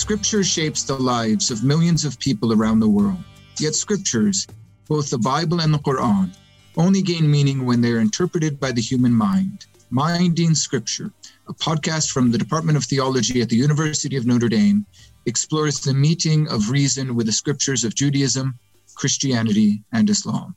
[0.00, 3.22] Scripture shapes the lives of millions of people around the world.
[3.58, 4.46] Yet, scriptures,
[4.88, 6.34] both the Bible and the Quran,
[6.78, 9.66] only gain meaning when they are interpreted by the human mind.
[9.90, 11.12] Minding Scripture,
[11.48, 14.86] a podcast from the Department of Theology at the University of Notre Dame,
[15.26, 18.58] explores the meeting of reason with the scriptures of Judaism,
[18.94, 20.56] Christianity, and Islam.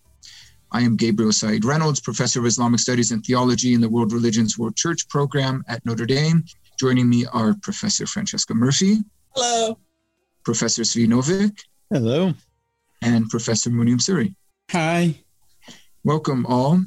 [0.71, 4.57] I am Gabriel Said Reynolds, professor of Islamic Studies and Theology in the World Religions
[4.57, 6.45] World Church program at Notre Dame.
[6.79, 9.03] Joining me are Professor Francesca Murphy.
[9.35, 9.79] Hello.
[10.45, 11.57] Professor Tzvi Novick.
[11.89, 12.33] Hello.
[13.01, 14.35] And Professor Munim Sirry.
[14.69, 15.15] Hi.
[16.03, 16.83] Welcome all.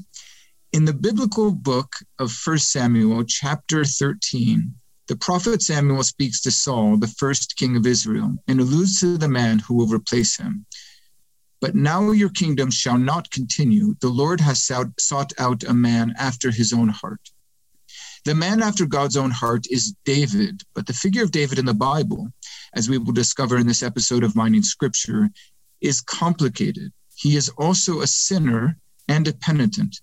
[0.72, 4.74] In the biblical book of 1 Samuel, chapter 13,
[5.08, 9.28] the prophet Samuel speaks to Saul, the first king of Israel, and alludes to the
[9.28, 10.66] man who will replace him.
[11.60, 13.96] But now your kingdom shall not continue.
[14.00, 17.30] The Lord has sought out a man after his own heart.
[18.26, 21.72] The man after God's own heart is David, but the figure of David in the
[21.72, 22.26] Bible,
[22.74, 25.30] as we will discover in this episode of Minding Scripture,
[25.80, 26.92] is complicated.
[27.14, 30.00] He is also a sinner and a penitent.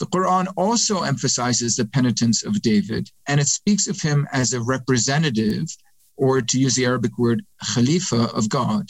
[0.00, 4.60] The Quran also emphasizes the penitence of David, and it speaks of him as a
[4.60, 5.68] representative,
[6.16, 8.88] or to use the Arabic word, Khalifa of God.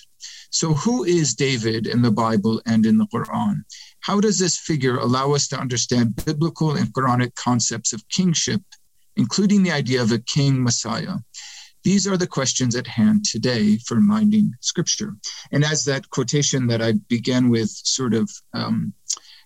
[0.52, 3.64] So, who is David in the Bible and in the Quran?
[4.00, 8.60] How does this figure allow us to understand biblical and Quranic concepts of kingship,
[9.16, 11.16] including the idea of a king Messiah?
[11.84, 15.16] These are the questions at hand today for minding scripture.
[15.52, 18.92] And as that quotation that I began with sort of um,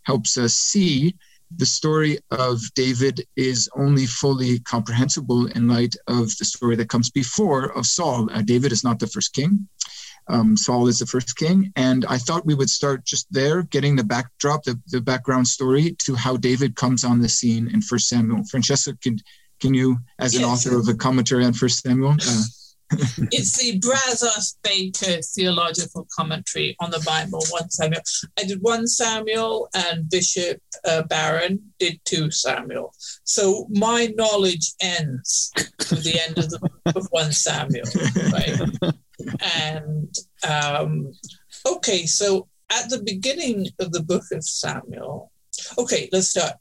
[0.03, 1.15] helps us see,
[1.57, 7.11] the story of David is only fully comprehensible in light of the story that comes
[7.11, 8.29] before of Saul.
[8.33, 9.69] Uh, David is not the first king
[10.29, 11.73] um, Saul is the first king.
[11.77, 15.97] And I thought we would start just there, getting the backdrop, the, the background story
[16.01, 18.45] to how David comes on the scene in First Samuel.
[18.51, 19.19] Francesca, can,
[19.61, 20.67] can you, as an yes.
[20.67, 22.43] author of a commentary on First Samuel, uh,
[23.33, 28.03] it's the Brazos Baker theological commentary on the Bible, one Samuel.
[28.39, 32.95] I did one Samuel, and Bishop uh, Barron did two Samuel.
[33.25, 37.87] So my knowledge ends with the end of, the, book of one Samuel,
[38.33, 38.95] right?
[39.55, 40.15] and
[40.49, 41.13] um,
[41.67, 45.31] okay, so at the beginning of the book of Samuel,
[45.79, 46.55] okay, let's start.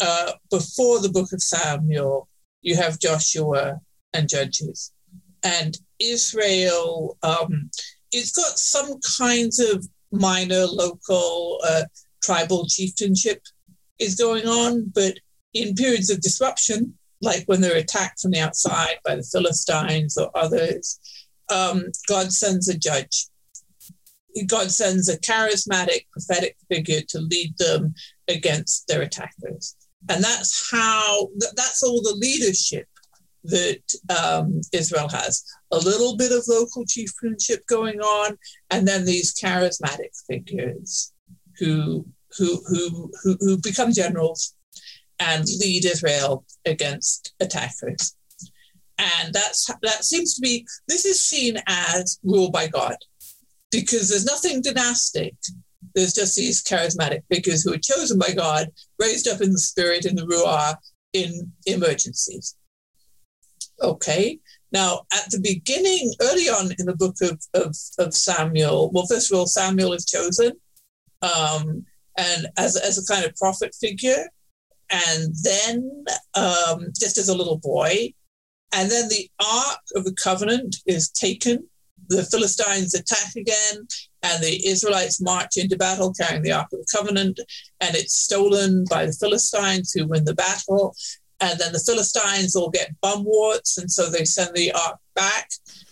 [0.00, 2.28] Uh, before the book of Samuel,
[2.62, 3.80] you have Joshua
[4.14, 4.92] and Judges
[5.42, 7.70] and Israel, um,
[8.12, 11.82] it's got some kinds of minor local uh,
[12.22, 13.42] tribal chieftainship
[13.98, 15.14] is going on, but
[15.54, 20.30] in periods of disruption, like when they're attacked from the outside by the Philistines or
[20.34, 20.98] others,
[21.50, 23.26] um, God sends a judge.
[24.46, 27.94] God sends a charismatic prophetic figure to lead them
[28.28, 29.76] against their attackers.
[30.08, 32.86] And that's how, that's all the leadership
[33.44, 35.44] that um, Israel has.
[35.72, 38.38] A little bit of local chieftainship going on,
[38.70, 41.12] and then these charismatic figures
[41.58, 42.06] who
[42.38, 44.54] who who who, who become generals
[45.18, 48.16] and lead Israel against attackers.
[49.02, 52.96] And that's that seems to be this is seen as rule by God
[53.72, 55.34] because there's nothing dynastic.
[55.94, 58.68] There's just these charismatic figures who are chosen by God,
[58.98, 60.76] raised up in the spirit in the Ruah
[61.12, 62.56] in emergencies.
[63.82, 64.38] Okay.
[64.70, 69.30] Now, at the beginning, early on in the book of, of, of Samuel, well, first
[69.30, 70.52] of all, Samuel is chosen
[71.20, 71.84] um,
[72.16, 74.28] and as, as a kind of prophet figure.
[74.90, 76.04] And then
[76.34, 78.14] um, just as a little boy.
[78.72, 81.68] And then the Ark of the Covenant is taken.
[82.08, 83.86] The Philistines attack again,
[84.22, 87.38] and the Israelites march into battle carrying the Ark of the Covenant,
[87.80, 90.94] and it's stolen by the Philistines who win the battle
[91.42, 95.50] and then the Philistines all get bum warts, and so they send the ark back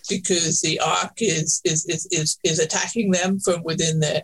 [0.08, 4.22] because the ark is is is is, is attacking them from within their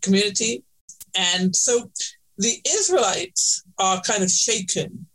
[0.00, 0.64] community,
[1.14, 1.90] and so
[2.38, 5.06] the Israelites are kind of shaken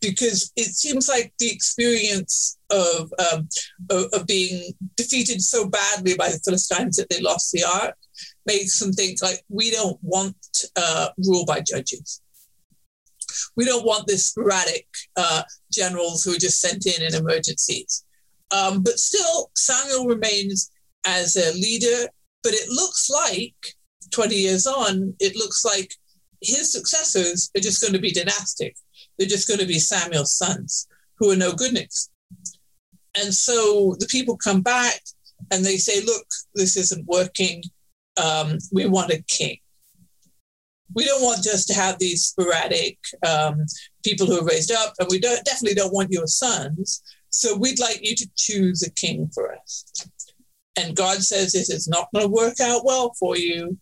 [0.00, 3.48] because it seems like the experience of, um,
[3.90, 7.96] of, being defeated so badly by the Philistines that they lost the ark
[8.46, 10.36] makes them think like we don't want
[10.76, 12.20] uh, rule by judges
[13.56, 14.86] we don't want this sporadic
[15.16, 15.42] uh,
[15.72, 18.04] generals who are just sent in in emergencies.
[18.50, 20.70] Um, but still, Samuel remains
[21.06, 22.08] as a leader.
[22.42, 23.74] But it looks like
[24.10, 25.92] 20 years on, it looks like
[26.40, 28.76] his successors are just going to be dynastic.
[29.18, 30.86] They're just going to be Samuel's sons
[31.18, 32.10] who are no goodness.
[33.20, 35.00] And so the people come back
[35.50, 37.62] and they say, look, this isn't working.
[38.22, 39.58] Um, we want a king
[40.94, 43.64] we don't want just to have these sporadic um,
[44.04, 47.02] people who are raised up, and we don't, definitely don't want your sons.
[47.30, 49.84] So we'd like you to choose a king for us.
[50.76, 53.76] And God says This is not going to work out well for you.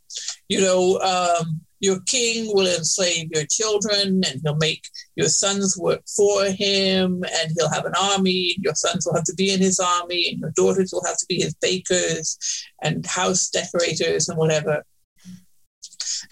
[0.49, 4.85] You know, um, your king will enslave your children and he'll make
[5.15, 9.25] your sons work for him and he'll have an army and your sons will have
[9.25, 12.39] to be in his army and your daughters will have to be his bakers
[12.83, 14.83] and house decorators and whatever.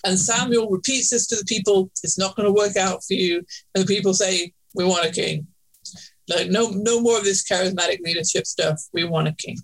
[0.05, 3.43] And samuel repeats this to the people it's not going to work out for you.
[3.75, 5.47] And the people say we want a king.
[6.29, 8.81] Like no no more of this charismatic leadership stuff.
[8.93, 9.59] We want a king.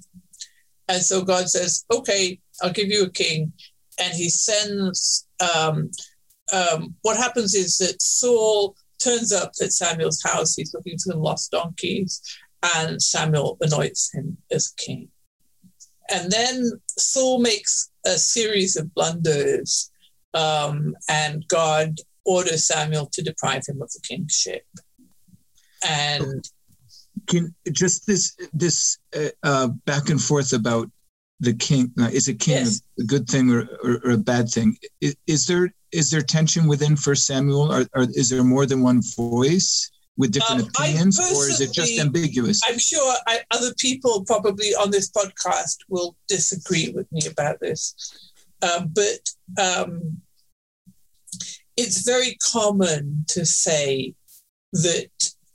[0.88, 3.52] And so god says okay i'll give you a king.
[3.98, 5.90] And he sends um,
[6.52, 10.54] um, what happens is that Saul turns up at Samuel's house.
[10.54, 12.20] He's looking for some lost donkeys,
[12.76, 15.08] and Samuel anoints him as king.
[16.12, 19.90] And then Saul makes a series of blunders,
[20.34, 24.64] um, and God orders Samuel to deprive him of the kingship.
[25.88, 26.44] And
[27.26, 30.90] can just this this uh, uh, back and forth about
[31.40, 32.82] the king uh, is a king yes.
[32.98, 34.76] a good thing or, or, or, a bad thing?
[35.00, 37.72] Is, is, there is there tension within first samuel?
[37.72, 41.72] Or, or, is there more than one voice with different um, opinions or is it
[41.72, 42.60] just ambiguous?
[42.68, 47.94] I'm sure I, other people probably on this podcast will disagree with me about this.
[48.62, 50.20] Um, but um,
[51.76, 54.14] it's very common to say
[54.74, 55.10] that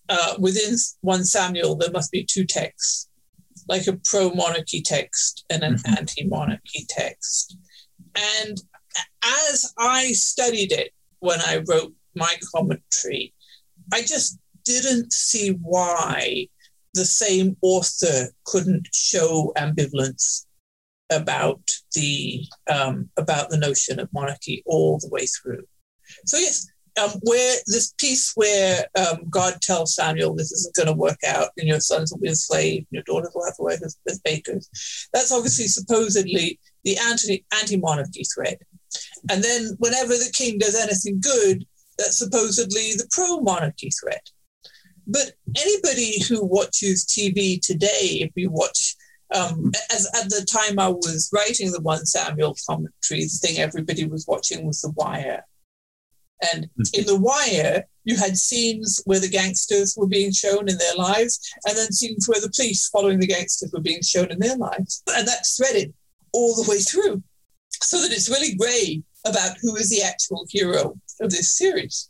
[0.10, 3.08] uh, within one samuel there must be two texts
[3.68, 5.94] like a pro monarchy text and an mm-hmm.
[5.98, 7.58] anti monarchy text.
[8.16, 8.58] And
[9.24, 13.34] as I studied it when I wrote my commentary,
[13.94, 16.48] I just didn't see why
[16.94, 20.46] the same author couldn't show ambivalence
[21.12, 21.62] about
[21.94, 25.64] the um, about the notion of monarchy all the way through.
[26.26, 26.68] So yes,
[27.02, 31.50] um, where this piece where um, God tells Samuel this isn't going to work out,
[31.58, 34.20] and your sons will be enslaved, and your daughters will have to work as, as
[34.20, 34.70] bakers.
[35.14, 38.58] That's obviously supposedly the anti anti monarchy thread.
[39.30, 41.66] And then whenever the king does anything good,
[41.98, 44.22] that's supposedly the pro monarchy thread.
[45.08, 48.96] But anybody who watches TV today, if you watch
[49.34, 54.06] um, as at the time I was writing the one Samuel commentary, the thing everybody
[54.06, 55.46] was watching was The Wire.
[56.54, 60.96] And in The Wire, you had scenes where the gangsters were being shown in their
[60.96, 64.58] lives, and then scenes where the police following the gangsters were being shown in their
[64.58, 65.02] lives.
[65.16, 65.94] And that's threaded
[66.34, 67.24] all the way through,
[67.82, 72.10] so that it's really grey about who is the actual hero of this series.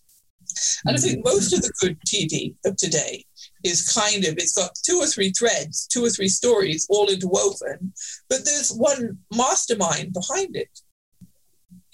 [0.85, 3.25] And I think most of the good TV of today
[3.63, 7.93] is kind of, it's got two or three threads, two or three stories all interwoven,
[8.29, 10.69] but there's one mastermind behind it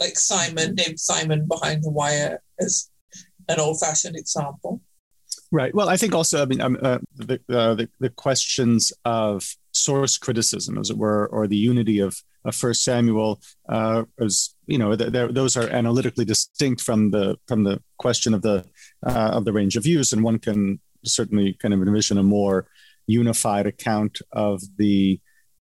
[0.02, 2.90] like Simon, named Simon behind the wire as
[3.48, 4.82] an old-fashioned example.
[5.52, 5.74] Right.
[5.78, 10.18] Well, I think also, I mean, um, uh, the, uh, the, the questions of source
[10.18, 12.14] criticism, as it were, or the unity of,
[12.46, 17.76] of First Samuel, uh, as you know, those are analytically distinct from the from the
[17.98, 18.58] question of the
[19.06, 22.68] uh, of the range of views, and one can certainly kind of envision a more
[23.06, 25.20] unified account of the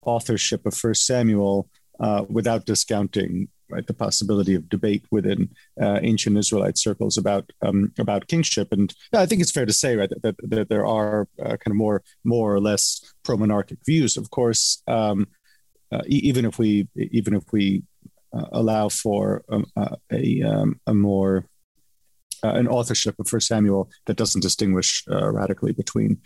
[0.04, 3.86] authorship of First Samuel uh, without discounting right?
[3.86, 5.50] The possibility of debate within
[5.81, 9.96] uh, ancient Israelite circles about um, about kingship, and I think it's fair to say,
[9.96, 13.79] right, that, that, that there are uh, kind of more more or less pro monarchic
[13.84, 14.17] views.
[14.17, 15.26] Of course, um,
[15.93, 17.82] uh, even if we even if we
[18.34, 21.46] uh, allow for um, uh, a um, a more
[22.44, 26.20] uh, an authorship of First Samuel that doesn't distinguish radically between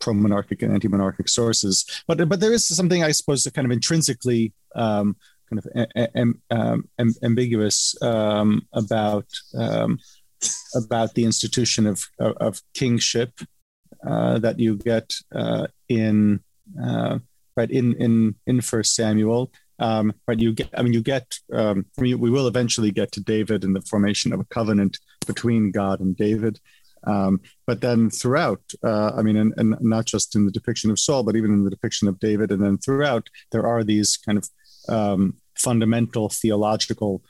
[0.00, 1.84] pro-monarchic and anti-monarchic sources.
[2.06, 5.16] But but there is something I suppose that kind of intrinsically um,
[5.48, 6.88] kind of am, um,
[7.22, 9.26] ambiguous um, about
[9.56, 9.98] um,
[10.74, 13.32] about the institution of of, of kingship
[14.06, 16.40] uh, that you get uh, in
[16.82, 17.18] uh,
[17.56, 19.50] right in in in First Samuel.
[19.80, 20.70] Um, you get.
[20.76, 21.38] I mean, you get.
[21.52, 25.70] Um, we, we will eventually get to David and the formation of a covenant between
[25.70, 26.58] God and David.
[27.04, 30.98] Um, but then throughout, uh, I mean, and, and, not just in the depiction of
[30.98, 34.36] Saul, but even in the depiction of David, and then throughout, there are these kind
[34.36, 34.48] of
[34.88, 37.22] um, fundamental theological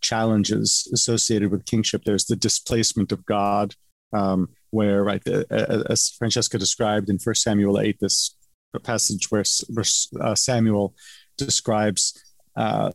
[0.00, 2.02] challenges associated with kingship.
[2.04, 3.74] There's the displacement of God,
[4.12, 8.36] um, where, right, as Francesca described in First Samuel 8, this
[8.84, 9.84] passage where, where
[10.20, 10.94] uh, Samuel
[11.36, 12.20] describes
[12.56, 12.90] uh,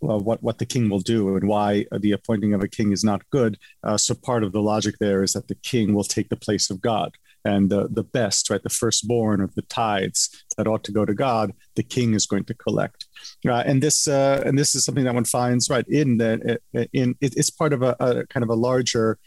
[0.00, 3.02] well, what, what the king will do and why the appointing of a king is
[3.02, 3.58] not good.
[3.82, 6.70] Uh, so part of the logic there is that the king will take the place
[6.70, 10.92] of God and the, the best, right, the firstborn of the tithes that ought to
[10.92, 13.06] go to God, the king is going to collect.
[13.46, 16.58] Uh, and this uh, and this is something that one finds right in the
[16.92, 19.18] in it's part of a, a, kind of a larger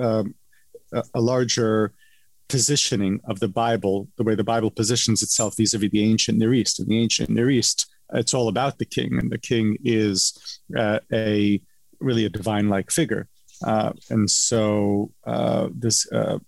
[0.00, 0.34] um,
[0.92, 1.92] a, a larger
[2.48, 6.80] positioning of the Bible, the way the Bible positions itself vis-a-vis the ancient Near East.
[6.80, 10.98] In the ancient Near East, it's all about the king, and the king is uh,
[11.12, 11.60] a
[12.00, 13.28] really a divine-like figure.
[13.64, 16.38] Uh, and so uh, this uh,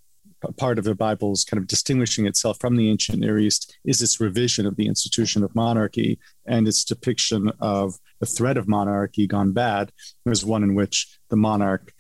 [0.53, 4.21] part of the Bible's kind of distinguishing itself from the ancient Near East is its
[4.21, 9.53] revision of the institution of monarchy and its depiction of the threat of monarchy gone
[9.53, 9.93] bad
[10.27, 11.93] as one in which the monarch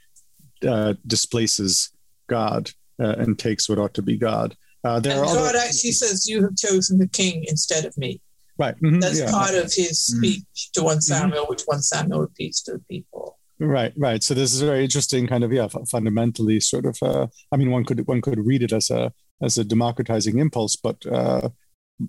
[0.67, 1.91] uh, displaces
[2.29, 2.71] God
[3.01, 4.57] uh, and takes what ought to be God.
[4.85, 5.59] Uh, there and God other...
[5.59, 8.21] actually says, "You have chosen the king instead of me."
[8.57, 8.77] Right.
[8.77, 9.01] Mm-hmm.
[9.01, 9.31] That's yeah.
[9.31, 10.19] part of his mm-hmm.
[10.19, 10.81] speech mm-hmm.
[10.81, 11.51] to one Samuel, mm-hmm.
[11.51, 13.24] which one Samuel repeats to the people.
[13.65, 14.23] Right, right.
[14.23, 16.99] So this is very interesting, kind of yeah, fundamentally sort of.
[17.01, 20.77] Uh, I mean, one could one could read it as a as a democratizing impulse,
[20.77, 21.49] but uh,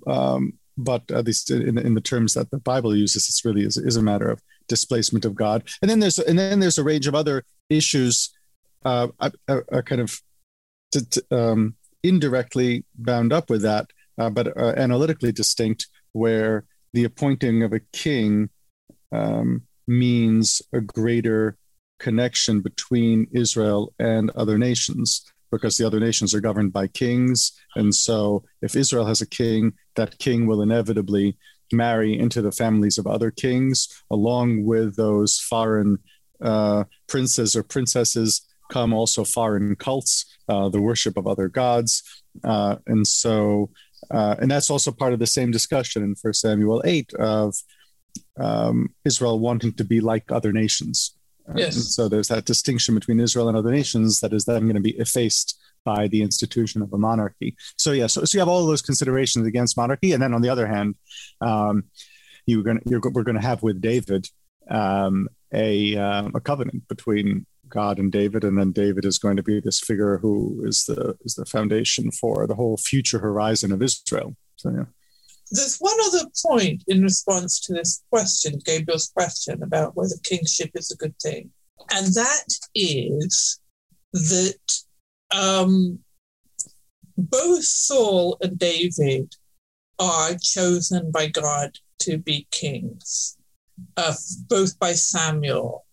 [0.05, 3.77] um, but at least in, in the terms that the Bible uses, it's really is,
[3.77, 5.63] is a matter of displacement of God.
[5.81, 8.31] And then there's and then there's a range of other issues,
[8.83, 9.07] uh,
[9.47, 10.19] are, kind of
[10.91, 17.63] to, to, um, indirectly bound up with that, uh, but analytically distinct, where the appointing
[17.63, 18.49] of a king.
[19.11, 21.57] Um, means a greater
[21.99, 27.53] connection between Israel and other nations because the other nations are governed by kings.
[27.75, 31.37] And so if Israel has a king, that king will inevitably
[31.71, 35.99] marry into the families of other kings, along with those foreign
[36.41, 42.03] uh, princes or princesses come also foreign cults, uh, the worship of other gods.
[42.43, 43.69] Uh, and so,
[44.11, 47.55] uh, and that's also part of the same discussion in First Samuel 8 of
[48.37, 51.15] um, Israel wanting to be like other nations.
[51.47, 51.95] Uh, yes.
[51.95, 54.97] so there's that distinction between Israel and other nations that is then going to be
[54.97, 57.55] effaced by the institution of a monarchy.
[57.77, 60.49] So yeah, so, so you have all those considerations against monarchy, and then on the
[60.49, 60.95] other hand,
[61.41, 61.83] um,
[62.47, 64.27] you're going to, you're, we're going to have with David
[64.69, 69.43] um, a uh, a covenant between God and David, and then David is going to
[69.43, 73.81] be this figure who is the is the foundation for the whole future horizon of
[73.81, 74.35] Israel.
[74.57, 74.85] So yeah.
[75.51, 80.91] There's one other point in response to this question, Gabriel's question about whether kingship is
[80.91, 81.51] a good thing.
[81.91, 83.59] And that is
[84.13, 84.81] that
[85.31, 85.99] um,
[87.17, 89.35] both Saul and David
[89.99, 93.37] are chosen by God to be kings,
[93.97, 94.13] uh,
[94.49, 95.85] both by Samuel,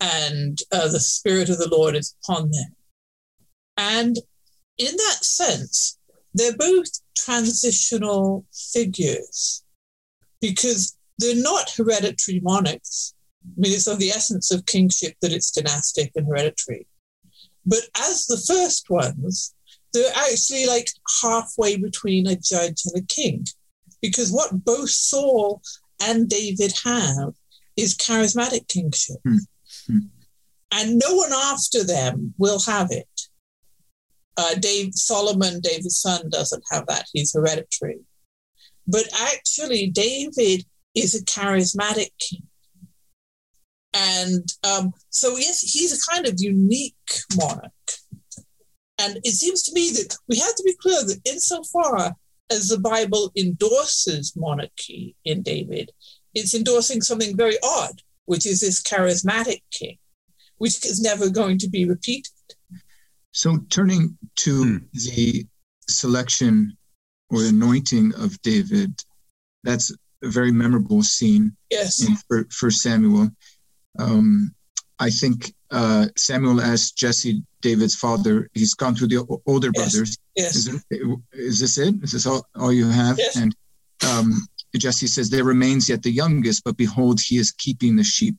[0.00, 2.76] and uh, the Spirit of the Lord is upon them.
[3.76, 4.16] And
[4.78, 5.98] in that sense,
[6.36, 9.64] they're both transitional figures
[10.40, 13.14] because they're not hereditary monarchs.
[13.42, 16.86] I mean, it's of the essence of kingship that it's dynastic and hereditary.
[17.64, 19.54] But as the first ones,
[19.92, 20.90] they're actually like
[21.22, 23.46] halfway between a judge and a king.
[24.02, 25.62] Because what both Saul
[26.02, 27.32] and David have
[27.78, 29.16] is charismatic kingship.
[29.26, 29.98] Mm-hmm.
[30.72, 33.08] And no one after them will have it.
[34.36, 37.06] Uh, Dave Solomon, David's son, doesn't have that.
[37.12, 38.00] He's hereditary.
[38.86, 40.64] But actually, David
[40.94, 42.46] is a charismatic king.
[43.94, 46.94] And um, so, yes, he's a kind of unique
[47.36, 47.72] monarch.
[48.98, 52.14] And it seems to me that we have to be clear that insofar
[52.50, 55.90] as the Bible endorses monarchy in David,
[56.34, 59.98] it's endorsing something very odd, which is this charismatic king,
[60.58, 62.32] which is never going to be repeated.
[63.36, 64.76] So, turning to hmm.
[64.94, 65.46] the
[65.90, 66.74] selection
[67.28, 68.98] or anointing of David,
[69.62, 72.02] that's a very memorable scene yes.
[72.02, 72.16] in
[72.50, 73.28] First Samuel.
[73.98, 74.54] Um,
[74.98, 79.92] I think uh, Samuel asked Jesse, David's father, he's gone through the older yes.
[79.92, 80.16] brothers.
[80.34, 80.56] Yes.
[80.56, 81.94] Is, it, is, this it?
[82.02, 83.18] Is this all, all you have?
[83.18, 83.36] Yes.
[83.36, 83.54] And
[84.08, 88.38] um, Jesse says, There remains yet the youngest, but behold, he is keeping the sheep.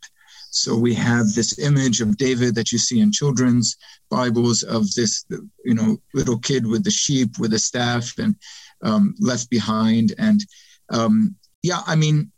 [0.52, 3.78] So we have this image of David that you see in children's
[4.10, 5.26] Bibles of this,
[5.64, 8.36] you know, little kid with the sheep with a staff and
[8.82, 10.14] um, left behind.
[10.18, 10.42] And
[10.90, 12.32] um, yeah, I mean,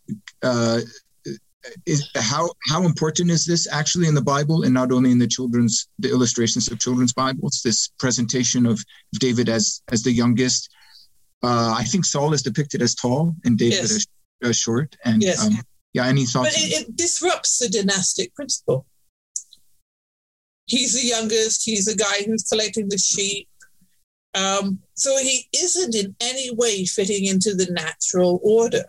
[0.43, 0.81] uh,
[1.85, 5.27] is, how how important is this actually in the Bible, and not only in the
[5.27, 7.61] children's the illustrations of children's Bibles?
[7.63, 8.83] This presentation of
[9.19, 10.69] David as as the youngest.
[11.41, 13.91] Uh, I think Saul is depicted as tall and David yes.
[13.91, 14.07] as,
[14.43, 14.97] as short.
[15.05, 15.45] And yes.
[15.45, 15.57] um,
[15.93, 16.55] yeah, any thoughts?
[16.55, 18.86] But it, it disrupts the dynastic principle.
[20.65, 21.65] He's the youngest.
[21.65, 23.48] He's the guy who's collecting the sheep.
[24.36, 28.86] Um, so he isn't in any way fitting into the natural order.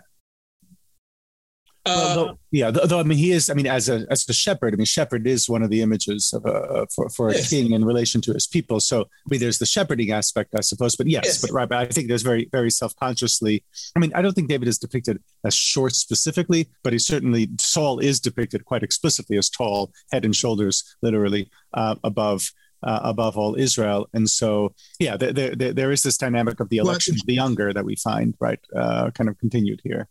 [1.86, 3.48] Well, though, uh, yeah, though, though, I mean, he is.
[3.48, 6.32] I mean, as a as a shepherd, I mean, shepherd is one of the images
[6.34, 7.48] of a for, for a yes.
[7.48, 8.80] king in relation to his people.
[8.80, 10.94] So, I mean, there's the shepherding aspect, I suppose.
[10.94, 11.40] But yes, yes.
[11.40, 13.64] but right, but I think there's very very self consciously.
[13.96, 17.98] I mean, I don't think David is depicted as short specifically, but he certainly Saul
[17.98, 22.50] is depicted quite explicitly as tall, head and shoulders, literally uh, above
[22.82, 24.08] uh, above all Israel.
[24.12, 27.34] And so, yeah, there, there, there is this dynamic of the election well, of the
[27.34, 30.08] younger that we find, right, uh, kind of continued here.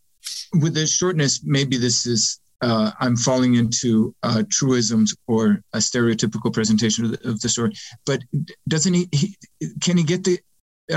[0.60, 6.52] With the shortness, maybe this is uh, I'm falling into uh, truisms or a stereotypical
[6.52, 7.72] presentation of the, of the, story.
[8.04, 8.20] But
[8.68, 9.36] doesn't he, he?
[9.82, 10.38] Can he get the?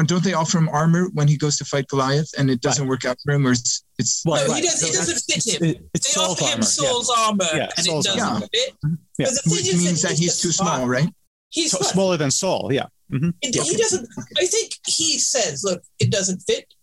[0.05, 2.89] Don't they offer him armor when he goes to fight Goliath, and it doesn't right.
[2.89, 3.85] work out for him, or it's?
[3.99, 4.63] it's well, no, right.
[4.63, 5.69] he, does, he doesn't fit him.
[5.69, 7.23] It, it's they offer him Saul's yeah.
[7.23, 7.69] armor, yeah.
[7.77, 8.47] and Saul's it doesn't armor.
[8.51, 8.73] fit.
[9.19, 9.27] Yeah.
[9.45, 11.07] Which means that he's too small, right?
[11.49, 12.73] He's so, smaller than Saul.
[12.73, 12.87] Yeah.
[13.11, 13.29] Mm-hmm.
[13.43, 14.09] It, He doesn't.
[14.39, 16.73] I think he says, "Look, it doesn't fit,"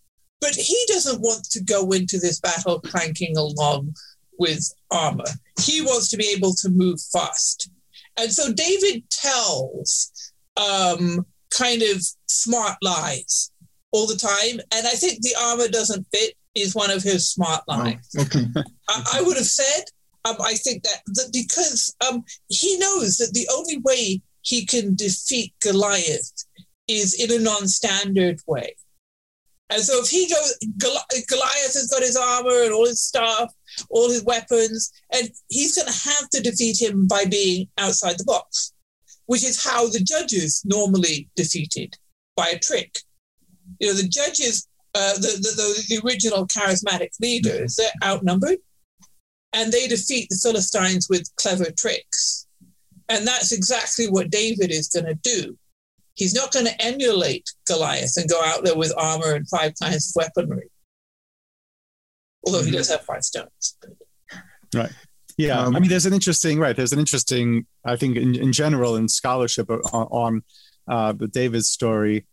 [0.40, 3.94] but he doesn't want to go into this battle clanking along
[4.38, 5.24] with armor.
[5.60, 7.70] He wants to be able to move fast.
[8.16, 13.50] And so David tells um, kind of smart lies
[13.92, 14.60] all the time.
[14.72, 18.08] And I think the armor doesn't fit is one of his smart lies.
[18.18, 18.46] Oh, okay.
[18.88, 19.84] I, I, would have said,
[20.24, 24.94] um, I think that, that because um, he knows that the only way he can
[24.94, 26.32] defeat Goliath
[26.88, 28.74] is in a non standard way.
[29.70, 33.52] And so if he goes, Goliath has got his armor and all his stuff,
[33.88, 38.24] all his weapons, and he's going to have to defeat him by being outside the
[38.24, 38.72] box,
[39.26, 41.96] which is how the judges normally defeated
[42.36, 42.98] by a trick.
[43.78, 48.58] You know, the judges, uh, the, the, the original charismatic leaders, they're outnumbered,
[49.52, 52.46] and they defeat the Philistines with clever tricks.
[53.08, 55.56] And that's exactly what David is going to do.
[56.20, 60.14] He's not going to emulate Goliath and go out there with armor and five kinds
[60.14, 60.68] of weaponry.
[62.46, 62.76] Although he mm-hmm.
[62.76, 63.78] does have five stones.
[64.74, 64.92] Right.
[65.38, 65.58] Yeah.
[65.58, 66.76] Um, I mean, there's an interesting, right.
[66.76, 70.42] There's an interesting, I think, in, in general, in scholarship on, on
[70.86, 72.26] uh, the David story,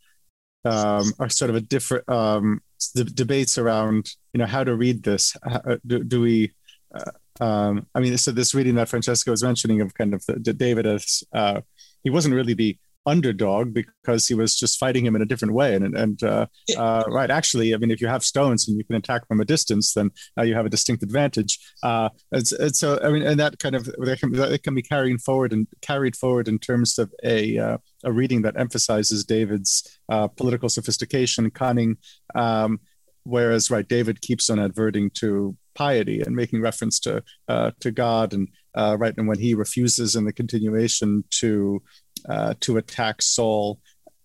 [0.65, 2.59] um, are sort of a different um,
[2.93, 5.33] the debates around, you know, how to read this.
[5.43, 6.51] How, do, do, we,
[6.93, 10.33] uh, um, I mean, so this reading that Francesca was mentioning of kind of the,
[10.33, 11.61] the David as uh,
[12.03, 15.73] he wasn't really the underdog because he was just fighting him in a different way.
[15.73, 16.45] And, and uh,
[16.77, 19.45] uh, right, actually, I mean, if you have stones and you can attack from a
[19.45, 21.57] distance, then now you have a distinct advantage.
[21.81, 24.81] Uh, and, and, so, I mean, and that kind of that can, that can be
[24.81, 29.99] carried forward and carried forward in terms of a uh, a reading that emphasizes David's
[30.09, 31.97] uh, political sophistication, cunning.
[32.35, 32.79] Um,
[33.23, 38.33] whereas, right, David keeps on adverting to piety and making reference to uh, to God
[38.33, 41.81] and uh, right and when he refuses in the continuation to
[42.29, 43.79] uh, to attack Saul.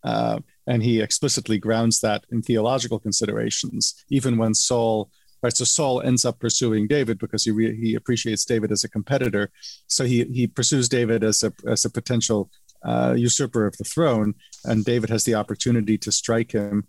[0.05, 5.11] Uh, and he explicitly grounds that in theological considerations, even when Saul,
[5.43, 5.57] right?
[5.57, 9.51] So Saul ends up pursuing David because he re- he appreciates David as a competitor.
[9.87, 12.51] So he he pursues David as a as a potential
[12.85, 14.35] uh, usurper of the throne,
[14.65, 16.87] and David has the opportunity to strike him.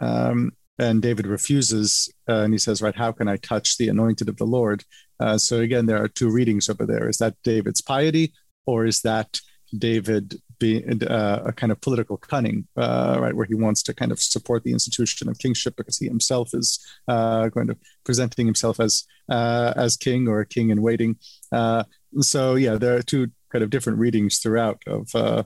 [0.00, 4.28] Um, and David refuses, uh, and he says, "Right, how can I touch the anointed
[4.28, 4.84] of the Lord?"
[5.20, 7.08] Uh, so again, there are two readings over there.
[7.08, 8.32] Is that David's piety,
[8.66, 9.40] or is that
[9.78, 14.12] David being uh, a kind of political cunning, uh, right, where he wants to kind
[14.12, 18.80] of support the institution of kingship because he himself is uh, going to presenting himself
[18.80, 21.16] as uh, as king or a king in waiting.
[21.52, 21.84] Uh,
[22.20, 25.42] so yeah, there are two kind of different readings throughout of uh,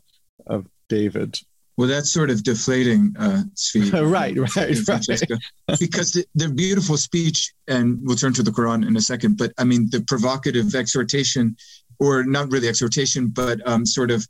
[0.46, 1.38] of David.
[1.76, 3.44] Well, that's sort of deflating, uh,
[4.02, 5.30] right, right, right.
[5.78, 9.52] because the, the, beautiful speech, and we'll turn to the Quran in a second, but
[9.58, 11.56] I mean, the provocative exhortation
[11.98, 14.26] or not really exhortation, but um, sort of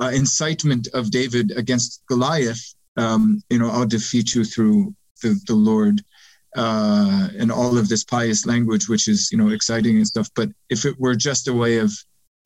[0.00, 2.74] uh, incitement of David against Goliath.
[2.96, 6.02] Um, you know, I'll defeat you through the, the Lord,
[6.56, 10.28] uh, and all of this pious language, which is you know exciting and stuff.
[10.34, 11.92] But if it were just a way of,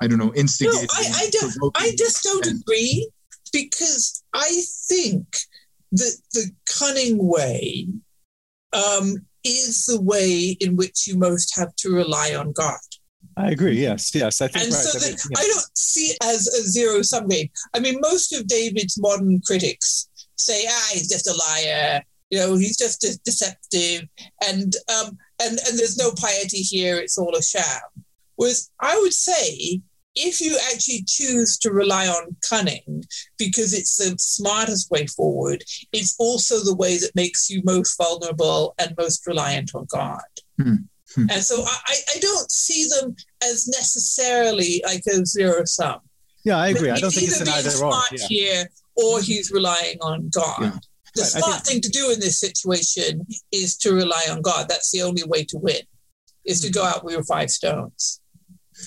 [0.00, 0.80] I don't know, instigating.
[0.80, 3.08] No, I, I, just, I just don't and, agree
[3.52, 5.26] because I think
[5.92, 7.88] that the cunning way
[8.72, 12.78] um, is the way in which you most have to rely on God.
[13.37, 13.80] I agree.
[13.80, 14.40] Yes, yes.
[14.40, 14.64] I think.
[14.64, 14.82] And right.
[14.82, 15.38] so I, mean, yeah.
[15.38, 17.48] I don't see it as a zero sum game.
[17.74, 22.02] I mean, most of David's modern critics say, "Ah, he's just a liar.
[22.30, 24.02] You know, he's just deceptive,
[24.46, 26.96] and um, and and there's no piety here.
[26.98, 27.80] It's all a sham."
[28.37, 29.80] Whereas I would say,
[30.14, 33.04] if you actually choose to rely on cunning
[33.38, 38.74] because it's the smartest way forward, it's also the way that makes you most vulnerable
[38.78, 40.20] and most reliant on God.
[40.61, 40.74] Hmm.
[41.14, 41.27] Hmm.
[41.31, 46.01] And so I, I don't see them as necessarily like a zero sum.
[46.44, 46.90] Yeah, I agree.
[46.90, 47.92] I don't think it's an either or.
[48.12, 48.27] Yeah.
[48.29, 48.64] here
[48.96, 50.61] or he's relying on God.
[50.61, 50.79] Yeah.
[51.14, 54.66] The right, smart think, thing to do in this situation is to rely on God.
[54.68, 55.83] That's the only way to win,
[56.46, 58.21] is to go out with your five stones.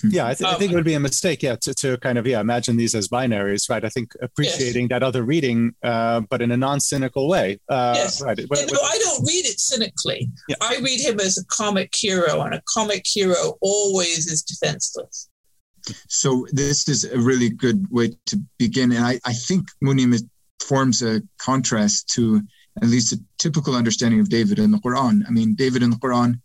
[0.03, 2.17] Yeah, I, th- um, I, think it would be a mistake, yeah, to, to kind
[2.17, 3.83] of yeah imagine these as binaries, right?
[3.83, 4.89] I think appreciating yes.
[4.89, 8.21] that other reading, uh, but in a non-cynical way, uh, yes.
[8.21, 8.37] right?
[8.49, 10.29] But, no, I don't read it cynically.
[10.47, 10.55] Yeah.
[10.61, 15.29] I read him as a comic hero, and a comic hero always is defenseless.
[16.07, 18.91] So this is a really good way to begin.
[18.91, 20.17] And I, I think Munim
[20.59, 22.41] forms a contrast to
[22.81, 25.21] at least a typical understanding of David in the Quran.
[25.27, 26.41] I mean, David in the Quran,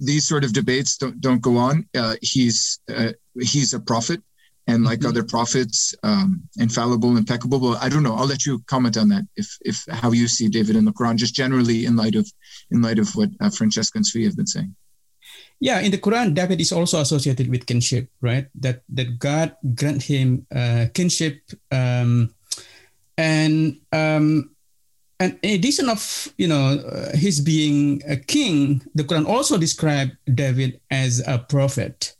[0.00, 1.88] these sort of debates don't, don't go on.
[1.96, 4.22] Uh, he's uh, he's a prophet,
[4.66, 5.08] and like mm-hmm.
[5.08, 7.58] other prophets, um, infallible, impeccable.
[7.58, 8.14] But I don't know.
[8.14, 11.16] I'll let you comment on that if if how you see David in the Quran,
[11.16, 12.30] just generally in light of
[12.70, 14.74] in light of what uh, Francesca and Tzvi have been saying.
[15.60, 18.48] Yeah, in the Quran, David is also associated with kinship, right?
[18.60, 21.40] That that God grant him uh, kinship,
[21.70, 22.34] um,
[23.16, 24.53] and um,
[25.20, 30.16] and in addition of you know uh, his being a king, the Quran also described
[30.34, 32.14] David as a prophet.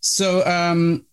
[0.00, 1.04] So um,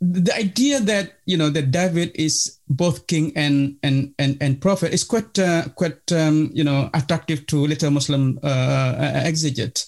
[0.00, 4.92] the idea that you know that David is both king and and and, and prophet
[4.92, 9.86] is quite uh, quite um, you know attractive to later Muslim uh, exegete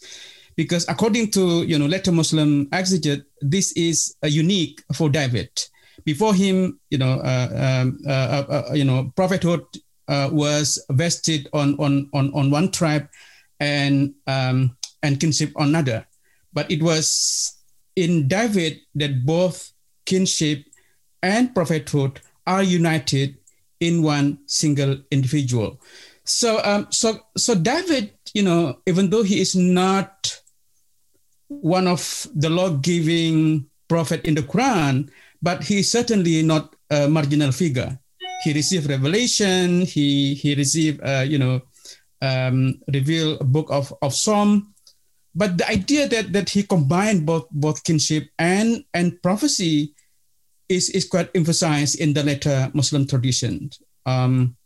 [0.56, 5.50] because according to you know later Muslim exegete, this is a unique for David.
[6.04, 9.64] Before him, you know, uh, um, uh, uh, uh you know, prophethood
[10.08, 13.08] uh, was vested on on on on one tribe,
[13.60, 16.06] and um, and kinship on another.
[16.52, 17.56] But it was
[17.96, 19.72] in David that both
[20.04, 20.64] kinship
[21.22, 23.36] and prophethood are united
[23.80, 25.80] in one single individual.
[26.24, 30.40] So, um, so, so David, you know, even though he is not
[31.48, 35.10] one of the law-giving prophet in the Quran,
[35.42, 37.98] but he is certainly not a marginal figure.
[38.44, 39.82] He received revelation.
[39.82, 41.62] He he received, uh, you know,
[42.22, 44.74] um, reveal book of of Psalm.
[45.34, 49.94] But the idea that that he combined both both kinship and and prophecy
[50.68, 53.70] is is quite emphasized in the later Muslim tradition.
[54.06, 54.56] Um,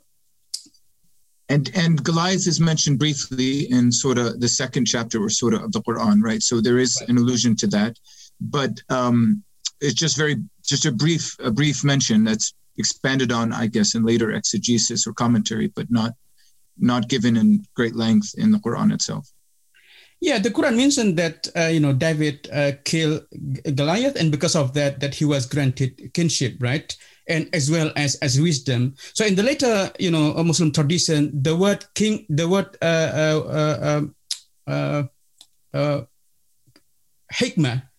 [1.51, 5.73] and and Goliath is mentioned briefly in sort of the second chapter or sort of
[5.73, 6.43] the Quran, right?
[6.43, 7.99] So there is an allusion to that,
[8.41, 9.43] but um,
[9.81, 14.05] it's just very just a brief a brief mention that's expanded on, I guess, in
[14.05, 16.13] later exegesis or commentary, but not
[16.79, 19.29] not given in great length in the Quran itself.
[20.21, 23.23] Yeah, the Quran mentioned that uh, you know David uh, killed
[23.75, 26.97] Goliath, and because of that, that he was granted kinship, right?
[27.31, 28.95] and as well as as wisdom.
[29.15, 33.41] So in the later, you know, Muslim tradition, the word king, the word uh, uh,
[33.49, 34.15] uh, um,
[34.67, 35.03] uh,
[35.73, 36.01] uh
[37.33, 37.90] hikmah,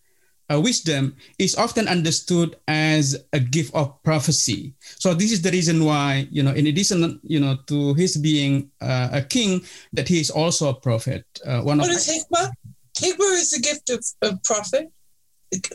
[0.52, 4.74] uh, wisdom, is often understood as a gift of prophecy.
[4.98, 8.70] So this is the reason why, you know, in addition, you know, to his being
[8.80, 9.62] a king,
[9.92, 11.24] that he is also a prophet.
[11.44, 12.50] one what of is hikmah?
[12.98, 14.92] Hikmah is the gift of, of prophet,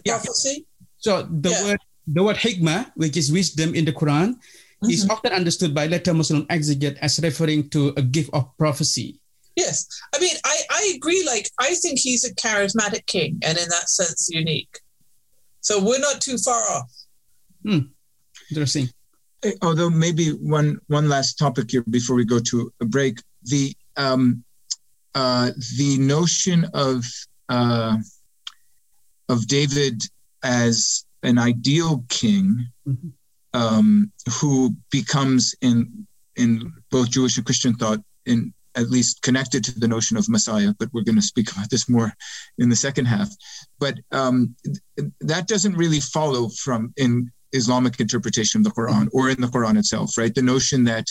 [0.06, 0.66] prophecy.
[0.66, 0.88] Yeah.
[0.98, 1.64] So the yeah.
[1.66, 4.90] word the word hikmah, which is wisdom in the Quran, mm-hmm.
[4.90, 9.20] is often understood by later Muslim exegete as referring to a gift of prophecy.
[9.58, 9.88] Yes.
[10.16, 11.26] I mean, I, I agree.
[11.26, 14.80] Like, I think he's a charismatic king and in that sense unique.
[15.62, 16.92] So we're not too far off.
[17.66, 17.80] Hmm.
[18.52, 18.90] Interesting.
[19.64, 24.44] Although maybe one one last topic here before we go to a break, the um,
[25.16, 27.04] uh, the notion of
[27.50, 27.98] uh,
[29.30, 30.04] of David
[30.44, 33.10] as an ideal king mm-hmm.
[33.54, 39.80] um, who becomes in in both Jewish and Christian thought in at least connected to
[39.80, 42.14] the notion of Messiah, but we're going to speak about this more
[42.58, 43.30] in the second half.
[43.80, 44.56] But um,
[45.22, 49.78] that doesn't really follow from in Islamic interpretation of the Quran or in the Quran
[49.78, 50.34] itself, right?
[50.34, 51.08] The notion that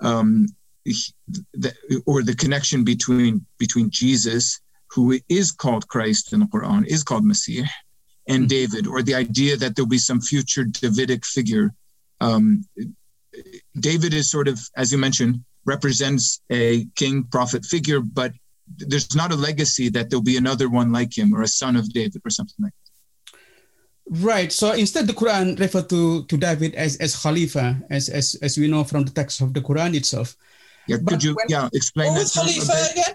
[0.00, 0.46] um,
[0.84, 1.72] the,
[2.06, 7.24] or the connection between between Jesus, who is called Christ in the Quran, is called
[7.24, 7.66] Messiah,
[8.26, 8.46] and mm-hmm.
[8.46, 11.74] David, or the idea that there'll be some future Davidic figure.
[12.20, 12.64] Um,
[13.78, 18.32] David is sort of, as you mentioned, represents a king prophet figure, but
[18.76, 21.92] there's not a legacy that there'll be another one like him or a son of
[21.92, 22.82] David or something like that.
[24.10, 24.52] Right.
[24.52, 28.68] So instead, the Quran refer to, to David as, as Khalifa, as, as as we
[28.68, 30.36] know from the text of the Quran itself.
[30.88, 32.30] Yeah, but could you when, yeah explain that?
[32.34, 33.14] Khalifa again?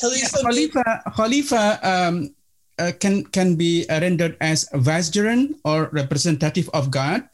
[0.00, 2.34] Khalifa, Khalifa, Khalifa um,
[2.78, 7.24] uh, can can be rendered as vicegerent or representative of God.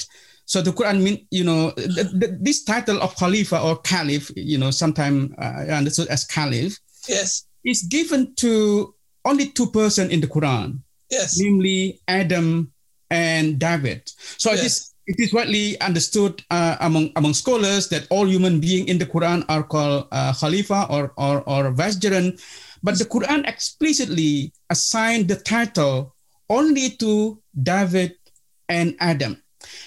[0.44, 4.58] So the Quran mean you know th- th- this title of Khalifa or Caliph, you
[4.58, 6.78] know, sometimes uh, understood as Caliph,
[7.08, 10.80] yes, is given to only two persons in the Quran,
[11.10, 12.72] yes, namely Adam
[13.10, 14.10] and David.
[14.36, 14.60] So yes.
[14.60, 18.98] it is it is widely understood uh, among among scholars that all human beings in
[18.98, 22.40] the Quran are called uh, Khalifa or or or vicegerent
[22.84, 26.14] but the Quran explicitly assigned the title
[26.50, 28.12] only to David
[28.68, 29.40] and Adam.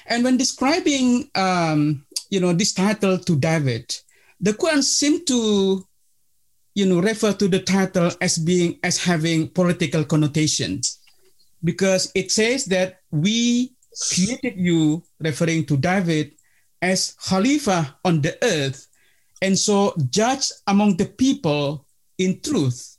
[0.07, 3.95] And when describing, um, you know, this title to David,
[4.39, 5.85] the Quran seemed to,
[6.75, 10.99] you know, refer to the title as being as having political connotations.
[11.63, 13.73] because it says that we
[14.11, 16.33] created you, referring to David,
[16.81, 18.87] as Khalifa on the earth,
[19.41, 21.85] and so judge among the people
[22.17, 22.97] in truth.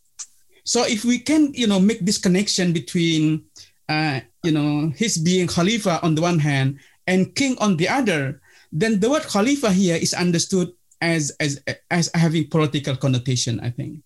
[0.65, 3.45] So if we can, you know, make this connection between,
[3.89, 8.41] uh, you know, his being Khalifa on the one hand and king on the other,
[8.73, 13.61] then the word Khalifa here is understood as as as having political connotation.
[13.61, 14.03] I think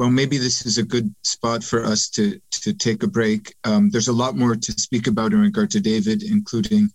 [0.00, 3.54] well, maybe this is a good spot for us to to take a break.
[3.64, 6.90] Um, there's a lot more to speak about in regard to David, including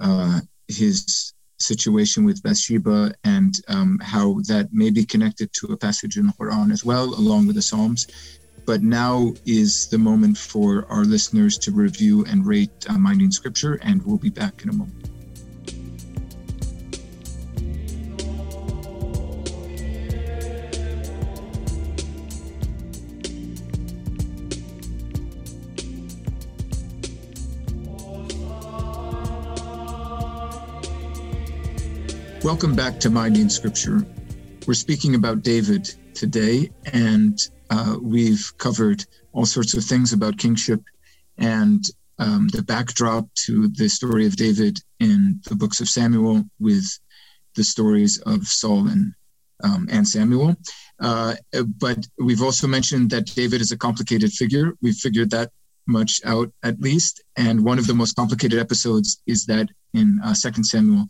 [0.00, 6.16] uh, his situation with Bathsheba and um, how that may be connected to a passage
[6.16, 8.06] in the Quran as well, along with the Psalms.
[8.68, 13.80] But now is the moment for our listeners to review and rate uh, Minding Scripture,
[13.80, 15.08] and we'll be back in a moment.
[32.44, 34.06] Welcome back to Minding Scripture.
[34.66, 40.82] We're speaking about David today, and uh, we've covered all sorts of things about kingship
[41.36, 41.84] and
[42.18, 46.86] um, the backdrop to the story of David in the books of Samuel with
[47.54, 49.12] the stories of Saul and
[49.64, 50.56] um, and Samuel.
[51.00, 51.34] Uh,
[51.78, 54.72] but we've also mentioned that David is a complicated figure.
[54.82, 55.50] We've figured that
[55.86, 57.22] much out at least.
[57.36, 61.06] And one of the most complicated episodes is that in uh, Second Samuel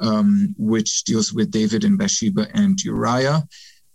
[0.00, 3.46] um, which deals with David and Bathsheba and Uriah.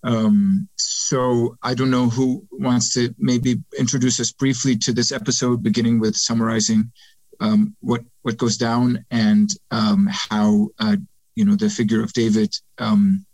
[0.05, 5.63] Um, so I don't know who wants to maybe introduce us briefly to this episode,
[5.63, 6.91] beginning with summarizing
[7.39, 10.95] um, what what goes down and um, how uh,
[11.35, 13.25] you know the figure of David um,